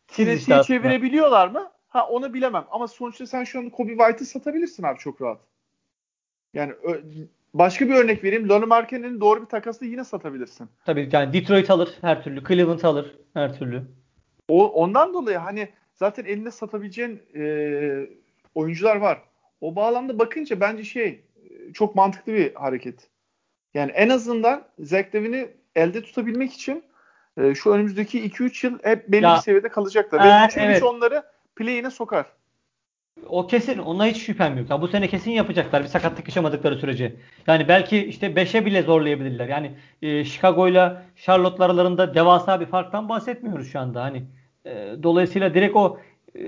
[0.07, 1.71] kinesiye çevirebiliyorlar mı?
[1.87, 2.65] Ha onu bilemem.
[2.71, 5.39] Ama sonuçta sen şu anda Kobe White'ı satabilirsin abi çok rahat.
[6.53, 6.73] Yani
[7.53, 8.49] başka bir örnek vereyim.
[8.49, 10.69] Lonnie Marken'in doğru bir takasla yine satabilirsin.
[10.85, 12.43] Tabii yani Detroit alır her türlü.
[12.43, 13.83] Cleveland alır her türlü.
[14.47, 17.43] O, ondan dolayı hani zaten elinde satabileceğin e,
[18.55, 19.21] oyuncular var.
[19.61, 21.23] O bağlamda bakınca bence şey
[21.73, 23.09] çok mantıklı bir hareket.
[23.73, 26.83] Yani en azından Zach Levin'i elde tutabilmek için
[27.37, 30.19] e, şu önümüzdeki 2-3 yıl hep belli ya, bir seviyede kalacaklar.
[30.19, 30.83] Ve Vucevic evet.
[30.83, 31.23] onları
[31.55, 32.25] play'ine sokar.
[33.27, 33.77] O kesin.
[33.77, 34.69] Ona hiç şüphem yok.
[34.69, 37.15] Ya bu sene kesin yapacaklar bir sakatlık yaşamadıkları sürece.
[37.47, 39.47] Yani belki işte 5'e bile zorlayabilirler.
[39.47, 44.03] Yani e, Chicago ile Charlotte aralarında devasa bir farktan bahsetmiyoruz şu anda.
[44.03, 44.23] Hani
[44.65, 45.99] e, dolayısıyla direkt o
[46.35, 46.41] e,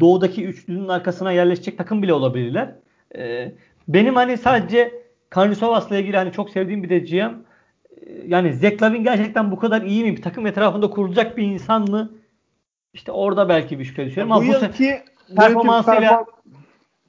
[0.00, 2.74] doğudaki üçlünün arkasına yerleşecek takım bile olabilirler.
[3.16, 3.52] E,
[3.88, 7.34] benim hani sadece Karnisovas'la ilgili hani çok sevdiğim bir de GM
[8.26, 10.16] yani Zeklavin gerçekten bu kadar iyi mi?
[10.16, 12.12] Bir takım etrafında kurulacak bir insan mı?
[12.94, 14.32] İşte orada belki bir şüphe düşüyorum.
[14.32, 15.02] Ama bu yılki
[15.36, 16.24] performansıyla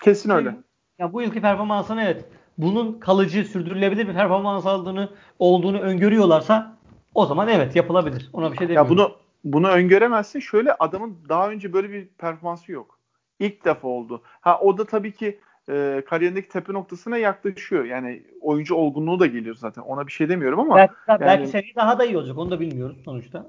[0.01, 0.55] kesin öyle.
[0.99, 2.25] Ya bu yılki performansını evet
[2.57, 5.09] bunun kalıcı sürdürülebilir bir performans aldığını
[5.39, 6.77] olduğunu öngörüyorlarsa
[7.15, 8.29] o zaman evet yapılabilir.
[8.33, 8.91] Ona bir şey demiyorum.
[8.91, 9.11] Ya bunu
[9.43, 10.39] bunu öngöremezsin.
[10.39, 12.99] Şöyle adamın daha önce böyle bir performansı yok.
[13.39, 14.21] İlk defa oldu.
[14.41, 15.39] Ha o da tabii ki
[15.69, 17.85] e, kariyerindeki tepe noktasına yaklaşıyor.
[17.85, 19.81] Yani oyuncu olgunluğu da geliyor zaten.
[19.81, 20.75] Ona bir şey demiyorum ama.
[20.75, 22.37] Belki, yani, belki seviye daha da iyi olacak.
[22.37, 23.45] Onu da bilmiyoruz sonuçta.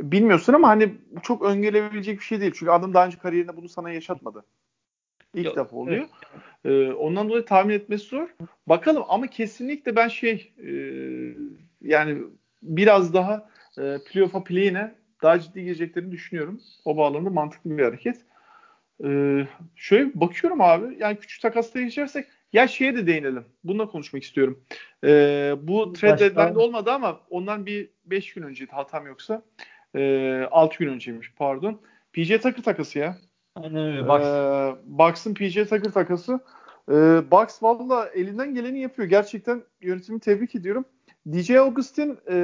[0.00, 2.52] Bilmiyorsun ama hani çok öngörebilecek bir şey değil.
[2.54, 4.44] Çünkü adam daha önce kariyerinde bunu sana yaşatmadı.
[5.34, 6.06] İlk Yok, defa oluyor.
[6.64, 6.90] Evet.
[6.90, 8.28] Ee, ondan dolayı tahmin etmesi zor.
[8.66, 10.72] Bakalım ama kesinlikle ben şey e,
[11.80, 12.22] yani
[12.62, 13.48] biraz daha
[13.78, 16.60] e, playoff'a play'ine daha ciddi gireceklerini düşünüyorum.
[16.84, 18.16] O bağlamda mantıklı bir hareket.
[19.04, 19.46] Ee,
[19.76, 20.96] şöyle bakıyorum abi.
[20.98, 23.44] Yani küçük takasla geçersek Ya şeye de değinelim.
[23.64, 24.64] Bununla konuşmak istiyorum.
[25.04, 26.36] Ee, bu trade Başka...
[26.36, 29.42] deadline'de olmadı ama ondan bir 5 gün önceydi hatam yoksa.
[29.94, 31.80] Ee, 6 gün önceymiş pardon.
[32.12, 33.16] PJ Tucker takası ya.
[33.54, 34.08] Aynen öyle.
[34.08, 34.26] Bucks.
[34.26, 36.40] Ee, Bucks'ın PJ Tucker takası.
[36.90, 39.08] Ee, Bucks valla elinden geleni yapıyor.
[39.08, 40.84] Gerçekten yönetimi tebrik ediyorum.
[41.26, 42.36] DJ Augustin e,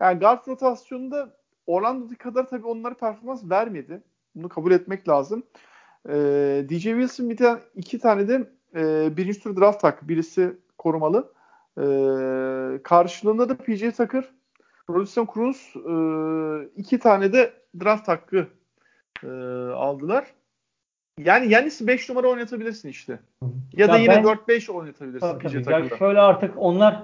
[0.00, 4.02] yani guard rotasyonunda Orlando'daki kadar tabii onlara performans vermedi.
[4.34, 5.42] Bunu kabul etmek lazım.
[6.08, 6.14] E,
[6.68, 10.08] DJ Wilson bir de iki tane de e, birinci tur draft hakkı.
[10.08, 11.32] Birisi korumalı.
[11.78, 11.84] E,
[12.82, 14.24] karşılığında da PJ Tucker,
[14.94, 15.94] Robinson Cruz e,
[16.76, 18.46] iki tane de draft hakkı
[19.24, 19.28] e,
[19.74, 20.24] aldılar.
[21.18, 23.18] Yani Yanis'i 5 numara oynatabilirsin işte.
[23.42, 25.38] Ya, ya da yine ben, 4-5 oynatabilirsin.
[25.38, 25.72] Tabii, tabii.
[25.72, 27.02] Yani şöyle artık onlar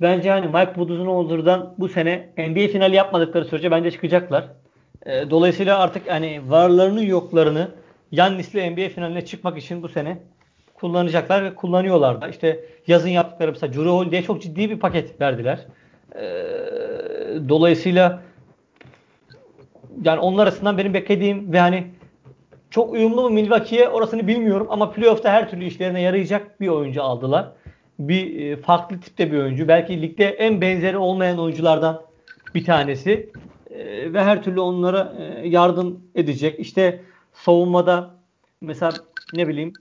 [0.00, 4.48] bence hani Mike Budenholzer'dan bu sene NBA finali yapmadıkları sürece bence çıkacaklar.
[5.06, 7.70] E, dolayısıyla artık hani varlarını yoklarını
[8.12, 10.18] Yannis'le NBA finaline çıkmak için bu sene
[10.74, 12.28] kullanacaklar ve kullanıyorlar da.
[12.28, 15.66] İşte yazın yaptıkları mesela Jure Holiday'e çok ciddi bir paket verdiler.
[16.14, 16.24] E,
[17.48, 18.22] dolayısıyla
[20.04, 21.86] yani onlar arasından benim beklediğim ve hani
[22.70, 27.52] çok uyumlu mu Milwaukee'ye orasını bilmiyorum ama playoff'ta her türlü işlerine yarayacak bir oyuncu aldılar.
[27.98, 29.68] Bir e, farklı tipte bir oyuncu.
[29.68, 32.02] Belki ligde en benzeri olmayan oyunculardan
[32.54, 33.30] bir tanesi.
[33.70, 36.60] E, ve her türlü onlara e, yardım edecek.
[36.60, 37.00] İşte
[37.32, 38.14] savunmada
[38.60, 38.92] mesela
[39.34, 39.72] ne bileyim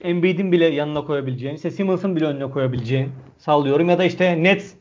[0.00, 4.74] Embiid'in bile yanına koyabileceğin, işte Simmons'ın bile önüne koyabileceğin sallıyorum ya da işte Nets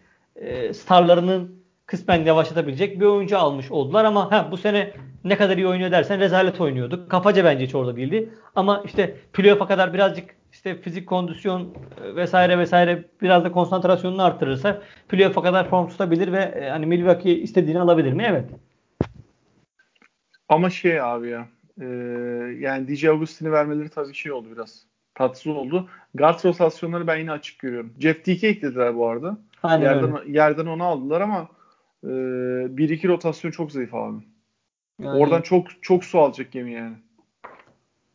[0.74, 5.92] starlarının kısmen yavaşlatabilecek bir oyuncu almış oldular ama ha, bu sene ne kadar iyi oynuyor
[5.92, 7.12] dersen rezalet oynuyorduk.
[7.12, 8.30] Kafaca bence hiç orada değildi.
[8.56, 11.74] Ama işte playoff'a kadar birazcık işte fizik kondisyon
[12.04, 17.36] e, vesaire vesaire biraz da konsantrasyonunu artırırsa playoff'a kadar form tutabilir ve e, hani Milwaukee
[17.36, 18.26] istediğini alabilir mi?
[18.30, 18.46] Evet.
[20.50, 21.48] Ama şey abi ya
[21.82, 21.86] e,
[22.60, 24.86] yani DJ Augustin'i vermeleri tabii şey oldu biraz.
[25.16, 25.90] Tatsız oldu.
[26.16, 27.94] Guard rotasyonları ben yine açık görüyorum.
[28.00, 29.38] Jeff Teague eklediler bu arada.
[29.64, 30.32] Aynen yerden, öyle.
[30.32, 31.48] yerden onu aldılar ama
[32.04, 32.08] e,
[32.78, 34.24] bir iki rotasyon çok zayıf abi.
[35.00, 36.96] Yani, Oradan çok çok su alacak gemi yani.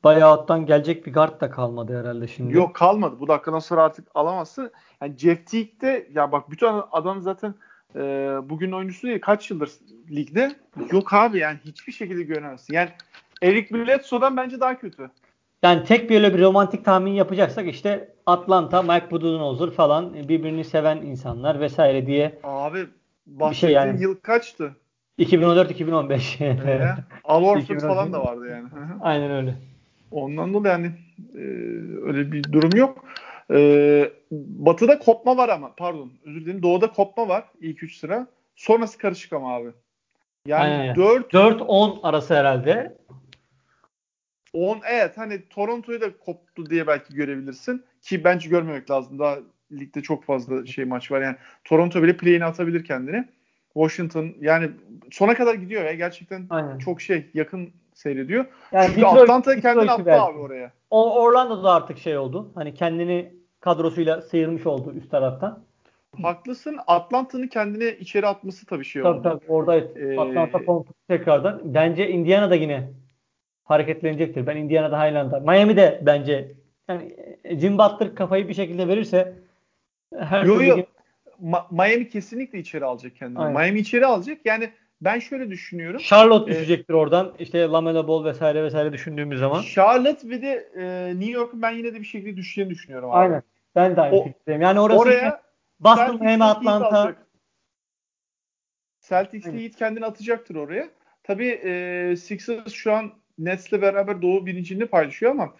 [0.05, 2.57] Bayağı alttan gelecek bir guard da kalmadı herhalde şimdi.
[2.57, 3.16] Yok kalmadı.
[3.20, 4.70] Bu dakikadan sonra artık alamazsın.
[5.03, 7.55] Yani Jeff Teague'de ya bak bütün adam zaten
[7.97, 8.01] e,
[8.43, 9.70] bugün oyuncusu değil kaç yıldır
[10.11, 10.53] ligde.
[10.93, 12.74] Yok abi yani hiçbir şekilde göremezsin.
[12.74, 12.91] Yani
[13.43, 15.11] Eric Bledsoe'dan bence daha kötü.
[15.62, 21.61] Yani tek böyle bir romantik tahmin yapacaksak işte Atlanta, Mike Budenholzer falan birbirini seven insanlar
[21.61, 22.39] vesaire diye.
[22.45, 22.86] Abi
[23.29, 24.03] bahsettiğin şey yani.
[24.03, 24.76] yıl kaçtı?
[25.18, 26.45] 2014-2015.
[26.45, 28.68] Ee, falan da vardı yani.
[29.01, 29.55] Aynen öyle.
[30.11, 30.93] Ondan dolayı yani
[31.35, 31.43] e,
[32.07, 33.05] öyle bir durum yok.
[33.51, 36.62] E, batı'da kopma var ama pardon özür dilerim.
[36.62, 38.26] Doğu'da kopma var ilk 3 sıra.
[38.57, 39.70] Sonrası karışık ama abi.
[40.47, 42.97] Yani 4 4-10 arası herhalde.
[44.53, 47.85] 10 evet hani Toronto'yu da koptu diye belki görebilirsin.
[48.03, 49.18] Ki bence görmemek lazım.
[49.18, 49.39] Daha
[49.73, 51.21] ligde çok fazla şey maç var.
[51.21, 53.25] Yani Toronto bile play'ini atabilir kendini.
[53.75, 54.71] Washington yani
[55.11, 55.95] sona kadar gidiyor ya.
[55.95, 56.79] Gerçekten Aynen.
[56.79, 58.45] çok şey yakın seyrediyor.
[58.73, 60.23] Yani Çünkü Detroit, Atlanta kendini attı belki.
[60.23, 60.73] abi oraya.
[60.91, 62.53] O Orlando'da artık şey oldu.
[62.55, 65.64] Hani kendini kadrosuyla sıyırmış oldu üst taraftan.
[66.23, 66.79] Haklısın.
[66.87, 69.23] Atlanta'nın kendini içeri atması tabii şey tabii, oldu.
[69.23, 70.61] Tabii orada ee, Atlanta
[71.09, 71.61] tekrardan.
[71.64, 72.91] Bence Indiana da yine
[73.64, 74.47] hareketlenecektir.
[74.47, 75.41] Ben Indiana'da Highland'da.
[75.41, 76.53] Miami de bence
[76.89, 77.16] yani
[77.61, 79.35] Jim Butler kafayı bir şekilde verirse
[80.19, 80.77] her yo, yo.
[81.43, 83.39] Ma- Miami kesinlikle içeri alacak kendini.
[83.39, 83.61] Aynen.
[83.61, 84.39] Miami içeri alacak.
[84.45, 86.01] Yani ben şöyle düşünüyorum.
[86.01, 87.35] Charlotte ee, düşecektir oradan.
[87.39, 89.63] İşte Lamelo Ball vesaire vesaire düşündüğümüz zaman.
[89.63, 93.17] Charlotte ve de e, New York'un ben yine de bir şekilde düşeceğini düşünüyorum abi.
[93.17, 93.43] Aynen.
[93.77, 94.61] Ben de aynı fikirdeyim.
[94.61, 95.43] Yani orası oraya
[95.81, 97.15] Boston hem Atlanta.
[99.01, 100.89] Celtics Heat kendini atacaktır oraya.
[101.23, 105.55] Tabii e, Sixers şu an Nets'le beraber Doğu birinciliğini paylaşıyor ama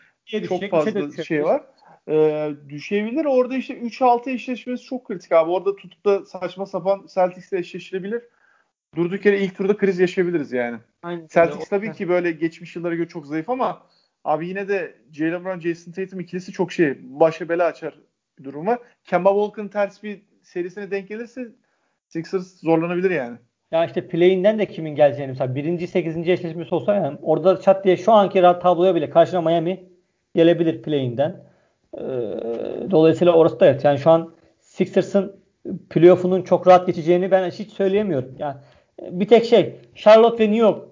[0.49, 1.63] çok fazla şey var.
[2.09, 3.25] Ee, düşebilir.
[3.25, 5.51] Orada işte 3-6 eşleşmesi çok kritik abi.
[5.51, 8.23] Orada tutup da saçma sapan Celtics'le eşleşilebilir.
[8.97, 10.79] Durduk yere ilk turda kriz yaşayabiliriz yani.
[11.03, 11.27] Aynen.
[11.27, 13.83] Celtics tabii ki böyle geçmiş yıllara göre çok zayıf ama
[14.25, 17.95] abi yine de Jalen Brown, Jason Tatum ikilisi çok şey başa bela açar
[18.39, 18.79] bir durum var.
[19.05, 21.49] Kemba Walker'ın ters bir serisine denk gelirse
[22.09, 23.39] Sixers zorlanabilir yani.
[23.71, 27.97] Ya işte play'inden de kimin geleceğini mesela birinci, sekizinci eşleşmesi olsa yani orada çat diye
[27.97, 29.85] şu anki tabloya bile karşına Miami
[30.35, 31.48] gelebilir play'inden.
[31.95, 32.01] Ee,
[32.91, 33.85] dolayısıyla orası da evet.
[33.85, 35.37] Yani şu an Sixers'ın
[35.91, 38.35] playoff'unun çok rahat geçeceğini ben hiç söyleyemiyorum.
[38.39, 38.57] Yani
[39.11, 40.89] bir tek şey Charlotte ve New York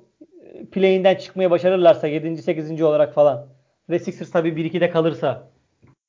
[0.73, 2.43] play'inden çıkmaya başarırlarsa 7.
[2.43, 2.83] 8.
[2.83, 3.47] olarak falan
[3.91, 5.49] ve Sixers tabii 1-2'de kalırsa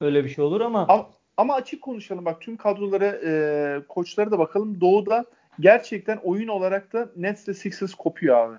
[0.01, 4.39] öyle bir şey olur ama ama, ama açık konuşalım bak tüm kadrolara e, koçlara da
[4.39, 4.81] bakalım.
[4.81, 5.25] Doğu'da
[5.59, 8.57] gerçekten oyun olarak da Nets ile Sixers kopuyor abi.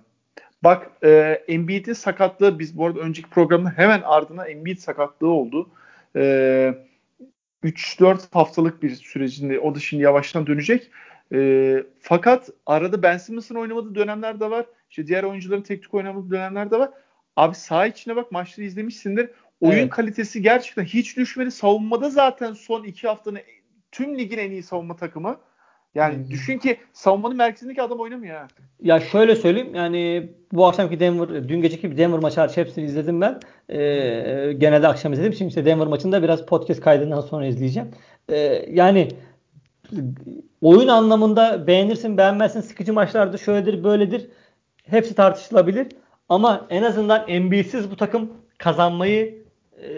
[0.64, 5.70] Bak e, Embiid'in sakatlığı biz bu arada önceki programda hemen ardına Embiid sakatlığı oldu.
[6.18, 6.74] E,
[7.64, 10.90] 3-4 haftalık bir sürecinde o da şimdi yavaştan dönecek.
[11.32, 14.66] E, fakat arada Ben Simmons'ın oynamadığı dönemler de var.
[14.90, 16.90] İşte diğer oyuncuların tek tük oynamadığı dönemler de var.
[17.36, 19.30] Abi sağ içine bak maçları izlemişsindir.
[19.60, 19.90] Oyun evet.
[19.90, 21.50] kalitesi gerçekten hiç düşmedi.
[21.50, 23.40] Savunmada zaten son iki haftanın
[23.92, 25.40] tüm ligin en iyi savunma takımı.
[25.94, 26.30] Yani hmm.
[26.30, 28.48] düşün ki savunmanın merkezindeki adam oynamıyor ha.
[28.82, 33.40] Ya şöyle söyleyeyim yani bu akşamki Denver, dün geceki Denver maçı hariç hepsini izledim ben.
[33.68, 35.32] Ee, genelde akşam izledim.
[35.32, 37.88] Şimdi işte Denver maçında biraz podcast kaydından sonra izleyeceğim.
[38.30, 39.08] Ee, yani
[40.60, 44.28] oyun anlamında beğenirsin beğenmezsin sıkıcı maçlarda şöyledir böyledir.
[44.84, 45.86] Hepsi tartışılabilir.
[46.28, 49.44] Ama en azından NBA'siz bu takım kazanmayı
[49.82, 49.92] e,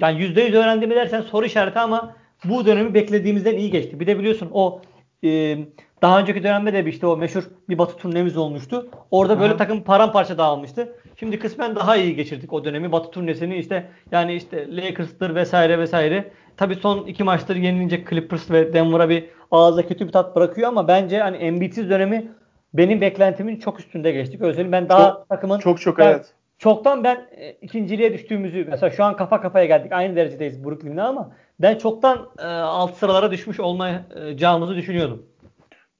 [0.00, 4.00] yani %100 öğrendi mi dersen soru işareti ama bu dönemi beklediğimizden iyi geçti.
[4.00, 4.80] Bir de biliyorsun o
[5.24, 5.58] e,
[6.02, 8.88] daha önceki dönemde de işte o meşhur bir batı turnemiz olmuştu.
[9.10, 9.56] Orada böyle Aha.
[9.56, 10.96] takım paramparça dağılmıştı.
[11.16, 12.92] Şimdi kısmen daha iyi geçirdik o dönemi.
[12.92, 16.30] Batı turnesini işte yani işte Lakers'tır vesaire vesaire.
[16.56, 20.88] Tabii son iki maçtır yenilince Clippers ve Denver'a bir ağızda kötü bir tat bırakıyor ama
[20.88, 22.32] bence hani Embiid'siz dönemi
[22.74, 24.40] benim beklentimin çok üstünde geçtik.
[24.40, 26.34] Özellikle ben daha çok, takımın çok çok ben, evet.
[26.64, 29.92] Çoktan ben e, ikinciliğe düştüğümüzü mesela şu an kafa kafaya geldik.
[29.92, 35.26] Aynı derecedeyiz Brooklyn'le ama ben çoktan e, alt sıralara düşmüş olmayacağımızı düşünüyordum.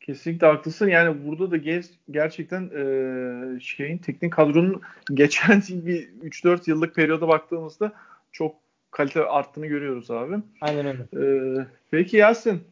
[0.01, 0.89] Kesinlikle haklısın.
[0.89, 4.81] Yani burada da ger gerçekten e, şeyin teknik kadronun
[5.15, 7.93] geçen bir 3-4 yıllık periyoda baktığımızda
[8.33, 8.57] çok
[8.91, 10.37] kalite arttığını görüyoruz abi.
[10.61, 11.61] Aynen öyle.
[11.61, 12.65] E, peki Yasin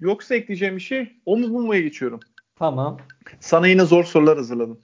[0.00, 2.20] yoksa ekleyeceğim bir şey o mu bu mu'ya geçiyorum.
[2.56, 2.98] Tamam.
[3.40, 4.80] Sana yine zor sorular hazırladım.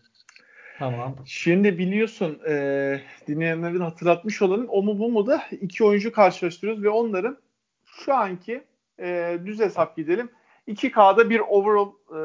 [0.79, 1.17] Tamam.
[1.25, 4.67] Şimdi biliyorsun e, dinleyenlerin hatırlatmış olalım.
[4.69, 7.39] O mu bu mu da iki oyuncu karşılaştırıyoruz ve onların
[7.85, 8.65] şu anki
[9.01, 10.31] e, düz hesap gidelim.
[10.69, 12.21] 2K'da bir overall e,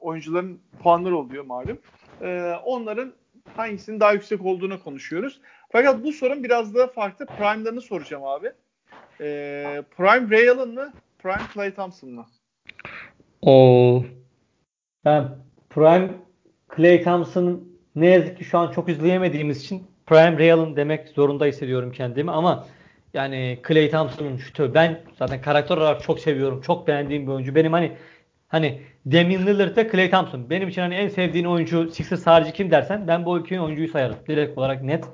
[0.00, 1.78] oyuncuların puanları oluyor malum.
[2.22, 3.12] E, onların
[3.56, 5.40] hangisinin daha yüksek olduğunu konuşuyoruz.
[5.72, 7.26] Fakat bu sorun biraz daha farklı.
[7.26, 8.52] Prime'larını soracağım abi.
[9.20, 10.92] E, Prime Ray Allen mı?
[11.18, 12.26] Prime Clay Thompson mı?
[13.42, 14.04] O
[15.04, 15.28] ben
[15.70, 16.10] Prime
[16.76, 21.92] Clay Thompson'ın ne yazık ki şu an çok izleyemediğimiz için Prime Real'ın demek zorunda hissediyorum
[21.92, 22.66] kendimi ama
[23.14, 26.60] yani Clay Thompson'ın şutu ben zaten karakter olarak çok seviyorum.
[26.60, 27.54] Çok beğendiğim bir oyuncu.
[27.54, 27.92] Benim hani
[28.48, 30.50] hani Damian Lillard Clay Thompson.
[30.50, 34.16] Benim için hani en sevdiğin oyuncu Sixers harici kim dersen ben bu iki oyuncuyu sayarım.
[34.28, 35.04] Direkt olarak net.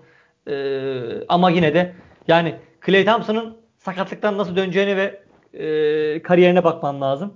[0.49, 1.93] Ee, ama yine de
[2.29, 2.55] yani
[2.87, 5.23] Clay Thompson'ın sakatlıktan nasıl döneceğini ve
[5.55, 7.35] e, kariyerine bakman lazım.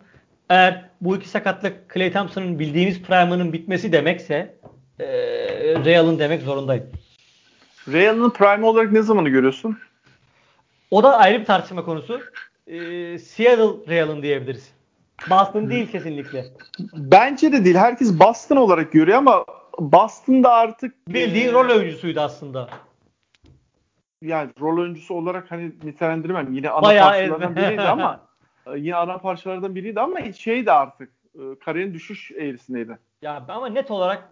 [0.48, 4.54] Eğer bu iki sakatlık Clay Thompson'ın bildiğimiz prime'ının bitmesi demekse
[4.98, 5.06] e,
[5.84, 6.86] Real'ın demek zorundayım.
[7.88, 9.78] Real'ın prime olarak ne zamanı görüyorsun?
[10.90, 12.20] O da ayrı bir tartışma konusu.
[12.66, 12.78] E,
[13.18, 14.72] Seattle Real'ın diyebiliriz.
[15.30, 16.44] Boston değil kesinlikle.
[16.94, 17.76] Bence de değil.
[17.76, 19.44] Herkes Boston olarak görüyor ama
[19.78, 22.68] Boston'da artık bildiğin e, rol oyuncusuydu aslında.
[24.22, 26.52] Yani rol oyuncusu olarak hani nitelendirmem.
[26.52, 28.20] Yine ana Bayağı biriydi ama
[28.76, 32.98] yine ana parçalardan biriydi ama şey de artık e, kariyerin düşüş eğrisindeydi.
[33.22, 34.30] Ya ama net olarak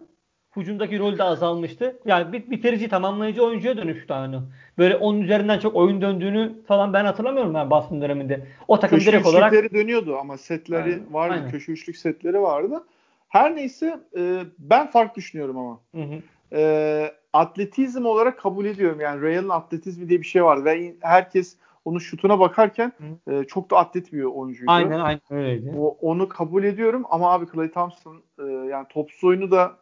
[0.55, 1.99] Hucumdaki rol de azalmıştı.
[2.05, 4.39] Yani bir bitirici tamamlayıcı oyuncuya dönüştü hani.
[4.77, 8.47] Böyle onun üzerinden çok oyun döndüğünü falan ben hatırlamıyorum ben Boston döneminde.
[8.67, 11.13] O takım köşe direkt olarak dönüyordu ama setleri Aynen.
[11.13, 11.33] vardı.
[11.33, 11.51] Aynen.
[11.51, 12.83] Köşe üçlük setleri vardı.
[13.29, 15.79] Her neyse e, ben farklı düşünüyorum ama.
[15.95, 16.21] Hı hı.
[16.57, 18.99] E, atletizm olarak kabul ediyorum.
[18.99, 22.93] Yani Real'ın atletizmi diye bir şey var ve herkes onun şutuna bakarken
[23.27, 24.71] e, çok da atlet bir oyuncuydu.
[24.71, 25.73] Aynen aynen öyleydi.
[25.77, 29.77] O, onu kabul ediyorum ama abi Clay Thompson e, yani topsuz oyunu da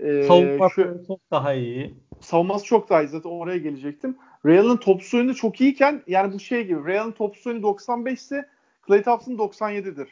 [0.00, 1.94] ee, Savunması şu, çok daha iyi.
[2.20, 3.08] Savunması çok daha iyi.
[3.08, 4.16] Zaten oraya gelecektim.
[4.46, 6.86] Real'ın top oyunu çok iyiyken yani bu şey gibi.
[6.86, 8.48] Real'ın top oyunu 95 ise
[8.86, 10.08] Clay Thompson 97'dir.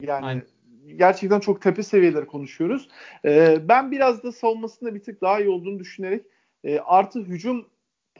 [0.00, 0.42] Yani Aynen.
[0.96, 2.88] gerçekten çok tepe seviyeleri konuşuyoruz.
[3.24, 6.26] Ee, ben biraz da savunmasında bir tık daha iyi olduğunu düşünerek
[6.64, 7.66] e, artı hücum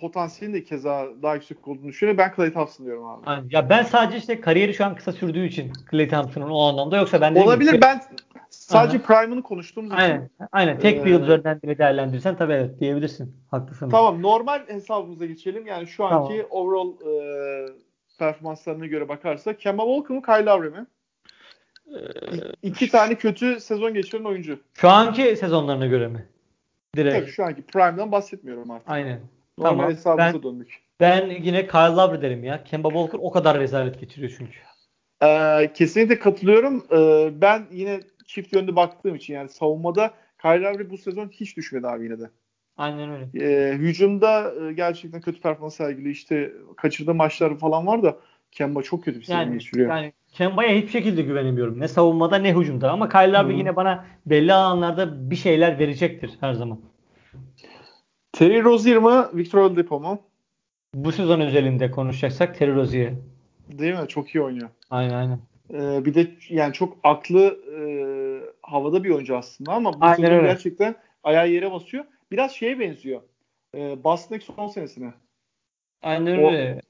[0.01, 2.18] potansiyelinin de keza daha yüksek olduğunu düşünüyorum.
[2.18, 3.26] Ben Clay Thompson diyorum abi.
[3.26, 3.49] Aynen.
[3.51, 7.20] Ya ben sadece işte kariyeri şu an kısa sürdüğü için Clay Thompson'ın o anlamda yoksa
[7.20, 7.72] ben de Olabilir.
[7.72, 8.01] Gibi, ben
[8.51, 9.05] Sadece Aha.
[9.05, 10.30] Prime'ını konuştuğumuz aynen, için.
[10.53, 10.78] Aynen.
[10.78, 13.36] Tek bir yıldız örneğinden bile değerlendirirsen tabii evet diyebilirsin.
[13.51, 13.90] Haklısın.
[13.90, 14.22] Tamam.
[14.22, 15.66] Normal hesabımıza geçelim.
[15.66, 16.66] Yani şu anki tamam.
[16.66, 17.66] overall e,
[18.18, 20.86] performanslarına göre bakarsak Kemba Walker mı Kyle Lowry mi?
[21.88, 21.99] Ee,
[22.62, 24.59] İki tane kötü sezon geçiren oyuncu.
[24.74, 26.26] Şu anki sezonlarına göre mi?
[26.96, 27.16] Direkt.
[27.16, 28.90] Tabii şu anki Prime'dan bahsetmiyorum artık.
[28.90, 29.20] Aynen.
[29.59, 29.90] Normal tamam.
[29.90, 30.82] hesabımıza ben, döndük.
[31.00, 32.64] Ben yine Kyle Lowry derim ya.
[32.64, 34.59] Kemba Walker o kadar rezalet geçiriyor çünkü.
[35.22, 36.86] Ee, kesinlikle katılıyorum.
[36.92, 40.11] Ee, ben yine çift yönlü baktığım için yani savunmada
[40.42, 42.30] Kyle Lowry bu sezon hiç düşmedi abi yine de.
[42.76, 43.44] Aynen öyle.
[43.44, 48.16] E, hücumda e, gerçekten kötü performans sergili işte kaçırdığı maçlar falan var da
[48.52, 49.90] Kemba çok kötü bir sezon yani, geçiriyor.
[49.90, 51.80] Yani Kemba'ya hiçbir şekilde güvenemiyorum.
[51.80, 52.90] Ne savunmada ne hücumda.
[52.90, 56.78] Ama Kyle Lowry yine bana belli alanlarda bir şeyler verecektir her zaman.
[58.33, 60.22] Terry Rozier mı Victor Oladipo mu?
[60.95, 63.12] Bu sezon özelinde konuşacaksak Terry Rozier.
[63.68, 64.09] Değil mi?
[64.09, 64.68] Çok iyi oynuyor.
[64.91, 65.41] Aynen aynen.
[65.72, 67.41] Ee, bir de yani çok aklı
[67.76, 67.81] e,
[68.62, 70.47] havada bir oyuncu aslında ama bu Aynen sezon öyle.
[70.47, 72.05] gerçekten ayağı yere basıyor.
[72.31, 73.22] Biraz şeye benziyor.
[73.74, 75.12] E, Boston'daki son senesine.
[76.03, 76.81] Aynen O- öyle.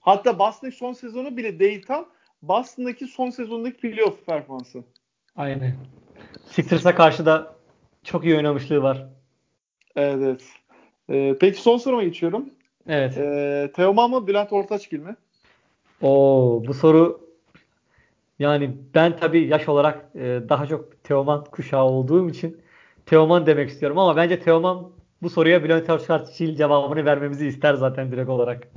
[0.00, 2.06] Hatta Boston'daki son sezonu bile değil tam.
[2.42, 4.84] Boston'daki son sezondaki playoff performansı.
[5.36, 5.74] Aynen.
[6.50, 7.56] Sixers'a karşı da
[8.04, 9.06] çok iyi oynamışlığı var.
[9.96, 10.44] Evet.
[11.10, 12.50] Ee, peki son soruma geçiyorum.
[12.88, 13.18] Evet.
[13.18, 15.16] Ee, Teoman mı Bülent Ortaçgil mi?
[16.02, 17.20] Oo, bu soru
[18.38, 22.60] yani ben tabii yaş olarak e, daha çok Teoman kuşağı olduğum için
[23.06, 24.90] Teoman demek istiyorum ama bence Teoman
[25.22, 28.68] bu soruya Bülent Ersoy cevabını vermemizi ister zaten direkt olarak.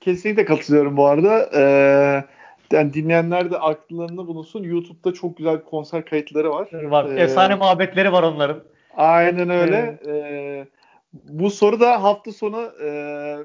[0.00, 1.50] Kesinlikle katılıyorum bu arada.
[1.54, 2.24] Ee,
[2.72, 4.62] yani dinleyenler de akllarında bulunsun.
[4.62, 6.68] YouTube'da çok güzel konser kayıtları var.
[6.72, 7.10] Var.
[7.10, 8.62] Ee, Efsane muhabbetleri var onların.
[8.96, 9.98] Aynen öyle.
[10.06, 10.66] Ee,
[11.12, 12.88] bu soru da hafta sonu e,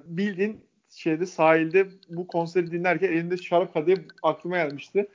[0.05, 5.07] bildiğin şeyde sahilde bu konseri dinlerken elinde şarap kadehi aklıma gelmişti.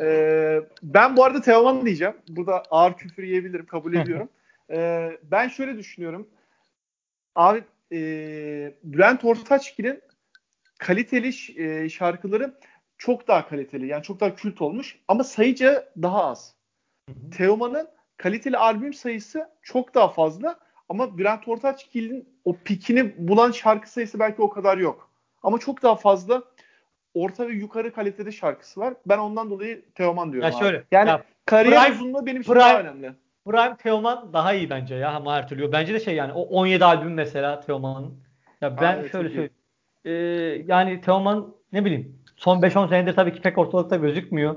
[0.00, 2.14] Ee, ben bu arada Teoman diyeceğim.
[2.28, 3.66] Burada ağır küfür yiyebilirim.
[3.66, 4.28] Kabul ediyorum.
[4.70, 6.28] Ee, ben şöyle düşünüyorum.
[7.34, 7.98] Abi e,
[8.84, 10.02] Bülent Ortaçgil'in
[10.78, 12.54] kaliteli e, şarkıları
[12.98, 13.86] çok daha kaliteli.
[13.86, 16.54] Yani çok daha kült olmuş ama sayıca daha az.
[17.36, 24.18] Teoman'ın kaliteli albüm sayısı çok daha fazla ama Bülent Ortaçgil'in o pikini bulan şarkı sayısı
[24.18, 25.10] belki o kadar yok.
[25.42, 26.42] Ama çok daha fazla
[27.14, 28.94] orta ve yukarı kalitede şarkısı var.
[29.06, 30.48] Ben ondan dolayı Teoman diyorum.
[30.50, 30.64] Ya abi.
[30.64, 33.12] şöyle, Yani ya kariyer Prime- uzunluğu benim için Prime- daha önemli.
[33.46, 35.72] Prime Teoman daha iyi bence ya ama her türlü.
[35.72, 38.14] Bence de şey yani o 17 albüm mesela Teoman'ın.
[38.60, 39.50] Ya ben evet, şöyle söyleyeyim.
[40.04, 40.10] Ee,
[40.66, 44.56] yani Teoman ne bileyim son 5-10 senedir tabii ki pek ortalıkta gözükmüyor.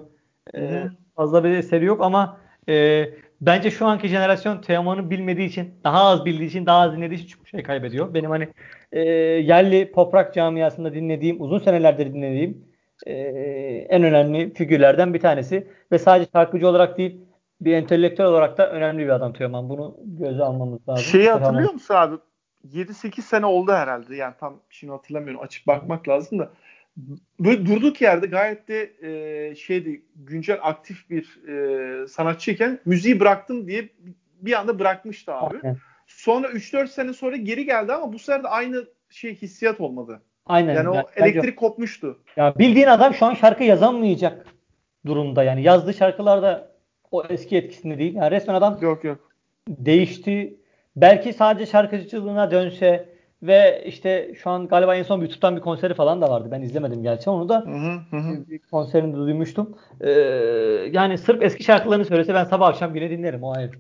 [0.56, 0.84] Ee,
[1.16, 2.38] fazla bir eseri yok ama
[2.70, 3.06] e,
[3.42, 7.28] bence şu anki jenerasyon Teoman'ı bilmediği için, daha az bildiği için, daha az dinlediği için
[7.28, 8.14] çok şey kaybediyor.
[8.14, 8.48] Benim hani
[8.92, 12.66] e, yerli pop rock camiasında dinlediğim, uzun senelerdir dinlediğim
[13.06, 13.14] e,
[13.90, 17.22] en önemli figürlerden bir tanesi ve sadece şarkıcı olarak değil
[17.62, 19.70] bir entelektüel olarak da önemli bir adam Teoman.
[19.70, 21.04] Bunu göze almamız lazım.
[21.04, 22.16] Şeyi hatırlıyor musun abi?
[22.68, 24.16] 7-8 sene oldu herhalde.
[24.16, 25.42] Yani tam şimdi hatırlamıyorum.
[25.42, 26.50] Açıp bakmak lazım da.
[27.40, 33.90] Böyle durduk yerde gayet de e, şeydi güncel aktif bir e, sanatçıyken müziği bıraktım diye
[34.42, 35.58] bir anda bırakmıştı abi.
[35.64, 35.78] Aynen.
[36.08, 40.22] Sonra 3-4 sene sonra geri geldi ama bu sefer de aynı şey hissiyat olmadı.
[40.46, 40.76] Aynen.
[40.76, 42.20] Yani o elektrik kopmuştu.
[42.36, 44.46] Ya bildiğin adam şu an şarkı yazamayacak
[45.06, 45.64] durumda yani.
[45.64, 46.72] Yazdığı şarkılarda
[47.12, 48.16] o eski etkisinde değil.
[48.16, 49.32] Yani resmen adam Yok yok.
[49.68, 50.60] değişti.
[50.96, 53.09] Belki sadece şarkıcılığına dönse
[53.44, 56.50] ve işte şu an galiba en son YouTube'dan bir konseri falan da vardı.
[56.52, 57.66] Ben izlemedim gerçi onu da.
[57.66, 58.50] Hı hı, hı.
[58.50, 59.78] Bir konserini de duymuştum.
[60.02, 60.12] Ee,
[60.92, 63.72] yani sırf eski şarkılarını söylese ben sabah akşam yine dinlerim o ayrı.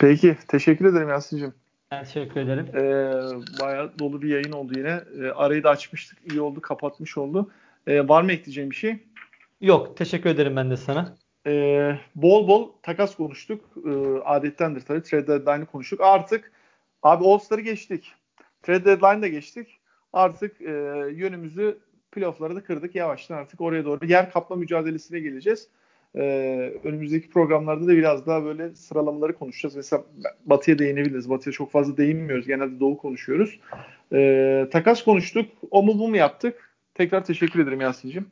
[0.00, 0.36] Peki.
[0.48, 1.54] Teşekkür ederim Yasin'cim.
[1.90, 2.66] Ben teşekkür ederim.
[2.74, 5.00] Ee, bayağı dolu bir yayın oldu yine.
[5.20, 6.18] Ee, arayı da açmıştık.
[6.32, 6.60] iyi oldu.
[6.60, 7.50] Kapatmış oldu.
[7.86, 8.98] Ee, var mı ekleyeceğim bir şey?
[9.60, 11.16] Yok teşekkür ederim ben de sana.
[11.46, 13.64] Ee, bol bol takas konuştuk.
[13.86, 13.90] Ee,
[14.24, 15.02] adettendir tabii.
[15.02, 16.00] Trade deadline'ı konuştuk.
[16.00, 16.52] Artık
[17.02, 18.12] abi All-Star'ı geçtik.
[18.66, 19.78] Trade deadline'ı da geçtik.
[20.12, 20.72] Artık e,
[21.12, 21.78] yönümüzü
[22.12, 22.94] playoff'lara da kırdık.
[22.94, 25.68] Yavaştan artık oraya doğru yer kapma mücadelesine geleceğiz.
[26.14, 29.76] Ee, önümüzdeki programlarda da biraz daha böyle sıralamaları konuşacağız.
[29.76, 30.04] Mesela
[30.46, 31.30] Batı'ya değinebiliriz.
[31.30, 32.46] Batı'ya çok fazla değinmiyoruz.
[32.46, 33.60] Genelde Doğu konuşuyoruz.
[34.12, 35.48] Ee, takas konuştuk.
[35.70, 36.70] O mu bu mu yaptık?
[36.94, 38.26] Tekrar teşekkür ederim Yasin'cim.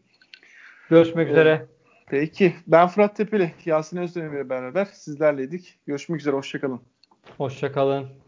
[0.91, 1.67] Görüşmek üzere.
[2.07, 2.55] Peki.
[2.67, 5.79] Ben Fırat Tepeli, Yasin Özdemir ile beraber sizlerleydik.
[5.87, 6.37] Görüşmek üzere.
[6.37, 6.81] Hoşçakalın.
[7.37, 8.24] Hoşçakalın.